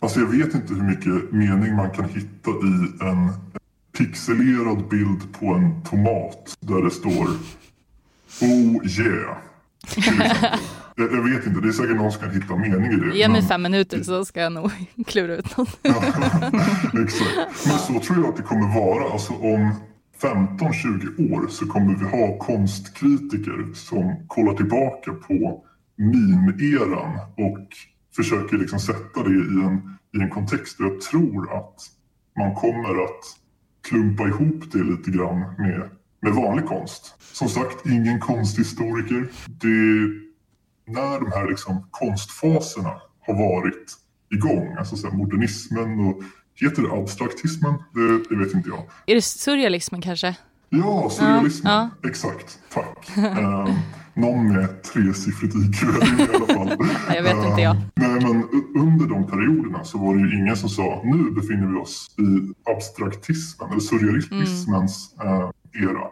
Alltså 0.00 0.20
jag 0.20 0.26
vet 0.26 0.54
inte 0.54 0.74
hur 0.74 0.82
mycket 0.82 1.32
mening 1.32 1.76
man 1.76 1.90
kan 1.90 2.04
hitta 2.04 2.50
i 2.50 3.08
en 3.08 3.32
pixelerad 3.98 4.88
bild 4.88 5.32
på 5.40 5.46
en 5.46 5.82
tomat 5.82 6.56
där 6.60 6.82
det 6.82 6.90
står 6.90 7.28
Oh 8.42 8.86
yeah. 8.86 9.36
Jag, 10.96 11.12
jag, 11.12 11.22
vet 11.22 11.46
inte, 11.46 11.60
det 11.60 11.68
är 11.68 11.72
säkert 11.72 11.96
någon 11.96 12.12
som 12.12 12.22
kan 12.22 12.30
hitta 12.30 12.56
mening 12.56 12.92
i 12.92 12.96
det. 12.96 13.16
Ge 13.16 13.28
mig 13.28 13.40
men... 13.40 13.48
fem 13.48 13.62
minuter 13.62 14.02
så 14.02 14.24
ska 14.24 14.40
jag 14.40 14.52
nog 14.52 14.70
klura 15.06 15.34
ut 15.34 15.56
något. 15.56 15.78
ja, 15.82 15.90
exakt. 17.02 17.66
Men 17.66 17.78
så 17.78 18.00
tror 18.00 18.18
jag 18.18 18.26
att 18.28 18.36
det 18.36 18.42
kommer 18.42 18.74
vara. 18.74 19.12
Alltså 19.12 19.32
om 19.32 19.74
15-20 20.22 21.32
år 21.32 21.48
så 21.48 21.66
kommer 21.66 21.94
vi 21.94 22.04
ha 22.04 22.38
konstkritiker 22.38 23.72
som 23.74 24.26
kollar 24.26 24.54
tillbaka 24.54 25.12
på 25.12 25.64
meme-eran 25.96 27.18
och 27.36 27.68
försöker 28.16 28.56
liksom 28.58 28.78
sätta 28.80 29.22
det 29.22 29.30
i 29.30 29.64
en, 29.64 29.98
i 30.16 30.22
en 30.22 30.30
kontext. 30.30 30.80
Och 30.80 30.86
jag 30.86 31.00
tror 31.00 31.56
att 31.56 31.74
man 32.36 32.54
kommer 32.54 33.04
att 33.04 33.24
klumpa 33.88 34.28
ihop 34.28 34.72
det 34.72 34.82
lite 34.82 35.10
grann 35.10 35.38
med, 35.38 35.90
med 36.22 36.32
vanlig 36.32 36.66
konst. 36.66 37.14
Som 37.18 37.48
sagt, 37.48 37.86
ingen 37.86 38.20
konsthistoriker. 38.20 39.28
Det, 39.46 40.08
när 40.92 41.20
de 41.20 41.32
här 41.32 41.48
liksom 41.48 41.86
konstfaserna 41.90 43.00
har 43.26 43.34
varit 43.34 43.96
igång, 44.34 44.76
alltså 44.78 45.10
modernismen 45.10 46.00
och 46.00 46.22
heter 46.54 46.82
det 46.82 46.92
abstraktismen? 46.92 47.74
Det, 47.94 48.34
det, 48.34 48.44
vet 48.44 48.54
inte 48.54 48.68
jag. 48.68 48.82
Är 49.06 49.14
det 49.14 49.22
surrealismen 49.22 50.02
kanske? 50.02 50.36
Ja, 50.68 51.10
surrealismen. 51.10 51.72
Ja, 51.72 51.90
ja. 52.02 52.08
Exakt. 52.08 52.58
Tack. 52.72 53.10
um, 53.16 53.74
någon 54.14 54.52
med 54.52 54.82
tresiffrigt 54.82 55.54
IQ 55.54 55.82
i 55.82 56.36
alla 56.36 56.46
fall. 56.46 56.86
jag 57.16 57.22
vet 57.22 57.46
inte 57.46 57.60
jag. 57.60 57.76
nej, 57.94 58.20
men 58.20 58.44
under 58.74 59.06
de 59.06 59.26
perioderna 59.26 59.84
så 59.84 59.98
var 59.98 60.14
det 60.14 60.20
ju 60.20 60.38
ingen 60.38 60.56
som 60.56 60.68
sa 60.68 61.02
nu 61.04 61.30
befinner 61.30 61.66
vi 61.66 61.78
oss 61.78 62.14
i 62.18 62.54
abstraktismen 62.70 63.70
eller 63.70 63.80
surrealismens 63.80 65.14
mm. 65.20 65.34
uh, 65.34 65.50
era. 65.72 66.06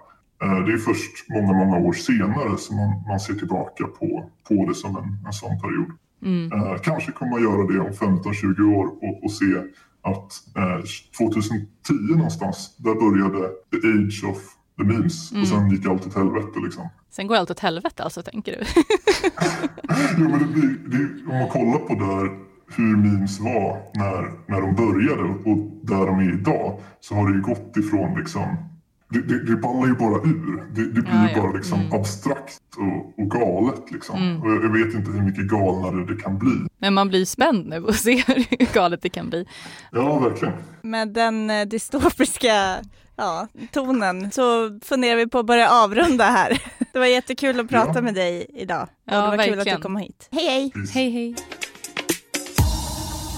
Uh, 0.44 0.66
det 0.66 0.72
är 0.72 0.78
först 0.78 1.28
många, 1.28 1.52
många 1.52 1.78
år 1.78 1.92
senare 1.92 2.58
som 2.58 2.76
man, 2.76 3.02
man 3.08 3.20
ser 3.20 3.34
tillbaka 3.34 3.84
på, 3.84 4.30
på 4.48 4.66
det 4.68 4.74
som 4.74 4.96
en, 4.96 5.26
en 5.26 5.32
sån 5.32 5.60
period. 5.60 5.90
Mm. 6.22 6.52
Uh, 6.52 6.78
kanske 6.78 7.12
kommer 7.12 7.30
man 7.30 7.42
göra 7.42 7.72
det 7.72 7.80
om 7.80 8.18
15-20 8.18 8.74
år 8.74 8.86
och, 8.86 9.24
och 9.24 9.32
se 9.32 9.62
att 10.10 10.32
2010 11.18 11.92
någonstans, 12.16 12.76
där 12.76 12.94
började 12.94 13.48
the 13.70 13.76
age 13.76 14.24
of 14.30 14.38
the 14.78 14.84
memes 14.84 15.30
mm. 15.30 15.42
och 15.42 15.48
sen 15.48 15.70
gick 15.70 15.86
allt 15.86 16.06
åt 16.06 16.14
helvete 16.14 16.60
liksom. 16.64 16.88
Sen 17.10 17.26
går 17.26 17.36
allt 17.36 17.50
åt 17.50 17.60
helvete 17.60 18.02
alltså, 18.02 18.22
tänker 18.22 18.52
du? 18.52 18.58
jo, 20.18 20.28
men 20.28 20.38
det 20.38 20.46
blir, 20.46 20.78
det, 20.86 21.32
om 21.32 21.38
man 21.38 21.48
kollar 21.48 21.78
på 21.78 21.94
där 21.94 22.48
hur 22.76 22.96
memes 22.96 23.40
var 23.40 23.82
när, 23.94 24.32
när 24.46 24.60
de 24.60 24.74
började 24.74 25.22
och 25.22 25.58
där 25.82 26.06
de 26.06 26.18
är 26.18 26.32
idag 26.32 26.80
så 27.00 27.14
har 27.14 27.28
det 27.28 27.34
ju 27.34 27.42
gått 27.42 27.76
ifrån 27.76 28.18
liksom 28.18 28.56
det, 29.10 29.20
det, 29.20 29.44
det 29.44 29.56
ballar 29.56 29.86
ju 29.86 29.94
bara 29.94 30.14
ur. 30.22 30.64
Det, 30.74 30.82
det 30.82 30.90
blir 31.02 31.04
Ja, 31.14 31.28
ju 31.28 31.34
ja. 31.36 31.42
bara 31.42 31.52
liksom 31.52 31.80
Mm. 31.80 31.92
abstrakt 32.00 32.60
och, 32.76 33.18
och 33.22 33.30
galet. 33.30 33.90
Liksom. 33.90 34.22
Mm. 34.22 34.42
Och 34.42 34.50
jag, 34.50 34.64
jag 34.64 34.72
vet 34.72 34.94
inte 34.94 35.10
hur 35.10 35.22
mycket 35.22 35.44
galnare 35.48 36.04
det 36.14 36.22
kan 36.22 36.38
bli. 36.38 36.52
Men 36.78 36.94
man 36.94 37.08
blir 37.08 37.24
spänd 37.24 37.66
nu 37.68 37.84
och 37.84 37.94
ser 38.04 38.26
hur 38.58 38.74
galet 38.74 39.02
det 39.02 39.08
kan 39.08 39.30
bli. 39.30 39.46
Ja, 39.92 40.18
verkligen. 40.18 40.54
Med 40.82 41.08
den 41.08 41.50
eh, 41.50 41.66
dystopiska 41.66 42.76
ja, 43.16 43.48
tonen 43.72 44.30
så 44.30 44.78
funderar 44.84 45.16
vi 45.16 45.26
på 45.28 45.38
att 45.38 45.46
börja 45.46 45.70
avrunda 45.70 46.24
här. 46.24 46.62
Det 46.92 46.98
var 46.98 47.06
jättekul 47.06 47.60
att 47.60 47.68
prata 47.68 47.92
Ja. 47.94 48.00
med 48.02 48.14
dig 48.14 48.46
idag. 48.54 48.82
Och 48.82 48.88
Ja, 49.12 49.30
det 49.30 49.36
var 49.36 49.44
kul 49.44 49.52
att 49.52 49.58
verkligen. 49.58 49.76
du 49.78 49.82
kom 49.82 49.96
hit. 49.96 50.28
Hej 50.32 50.46
hej! 50.46 50.72
Hej 50.94 51.10
hej. 51.10 51.34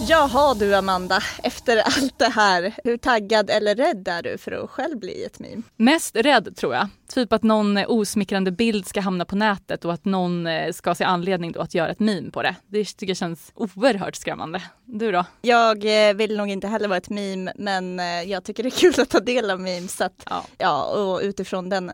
Jaha 0.08 0.54
du 0.54 0.74
Amanda, 0.74 1.22
efter 1.42 1.76
allt 1.76 2.18
det 2.18 2.28
här, 2.28 2.74
hur 2.84 2.96
taggad 2.96 3.50
eller 3.50 3.74
rädd 3.74 4.08
är 4.08 4.22
du 4.22 4.38
för 4.38 4.52
att 4.52 4.70
själv 4.70 4.98
bli 4.98 5.24
ett 5.24 5.38
meme? 5.38 5.62
Mest 5.76 6.16
rädd 6.16 6.56
tror 6.56 6.74
jag. 6.74 6.88
Typ 7.12 7.32
att 7.32 7.42
någon 7.42 7.76
eh, 7.76 7.84
osmickrande 7.88 8.50
bild 8.50 8.86
ska 8.86 9.00
hamna 9.00 9.24
på 9.24 9.36
nätet 9.36 9.84
och 9.84 9.92
att 9.92 10.04
någon 10.04 10.46
eh, 10.46 10.72
ska 10.72 10.94
se 10.94 11.04
anledning 11.04 11.52
då 11.52 11.60
att 11.60 11.74
göra 11.74 11.88
ett 11.90 12.00
meme 12.00 12.30
på 12.30 12.42
det. 12.42 12.56
Det 12.66 12.84
tycker 12.84 13.06
jag 13.10 13.16
känns 13.16 13.52
oerhört 13.54 14.16
skrämmande. 14.16 14.62
Du 14.84 15.12
då? 15.12 15.24
Jag 15.42 16.08
eh, 16.08 16.14
vill 16.14 16.36
nog 16.36 16.48
inte 16.50 16.66
heller 16.68 16.88
vara 16.88 16.96
ett 16.98 17.10
meme, 17.10 17.52
men 17.56 17.98
jag 18.28 18.44
tycker 18.44 18.62
det 18.62 18.68
är 18.68 18.70
kul 18.80 18.94
att 19.00 19.10
ta 19.10 19.20
del 19.20 19.50
av 19.50 19.60
memes. 19.60 19.96
Så 19.96 20.04
att, 20.04 20.26
Ja. 20.30 20.44
ja, 20.58 20.84
och 20.84 21.20
utifrån 21.22 21.68
den 21.68 21.92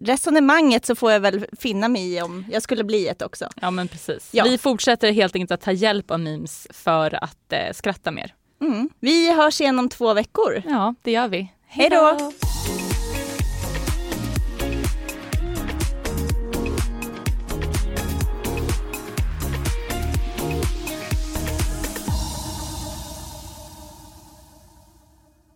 resonemanget 0.00 0.86
så 0.86 0.94
får 0.94 1.12
jag 1.12 1.20
väl 1.20 1.46
finna 1.58 1.88
mig 1.88 2.14
i 2.14 2.22
om 2.22 2.44
jag 2.52 2.62
skulle 2.62 2.84
bli 2.84 3.08
ett 3.08 3.22
också. 3.22 3.48
Ja 3.60 3.70
men 3.70 3.88
precis. 3.88 4.28
Ja. 4.32 4.44
Vi 4.44 4.58
fortsätter 4.58 5.12
helt 5.12 5.34
enkelt 5.34 5.50
att 5.50 5.60
ta 5.60 5.72
hjälp 5.72 6.10
av 6.10 6.20
memes 6.20 6.66
för 6.70 7.24
att 7.24 7.52
eh, 7.52 7.72
skratta 7.72 8.10
mer. 8.10 8.34
Mm. 8.60 8.90
Vi 9.00 9.32
hörs 9.34 9.60
igen 9.60 9.78
om 9.78 9.88
två 9.88 10.14
veckor. 10.14 10.62
Ja, 10.66 10.94
det 11.02 11.10
gör 11.10 11.28
vi. 11.28 11.52
Hej 11.66 11.90
då! 11.90 12.32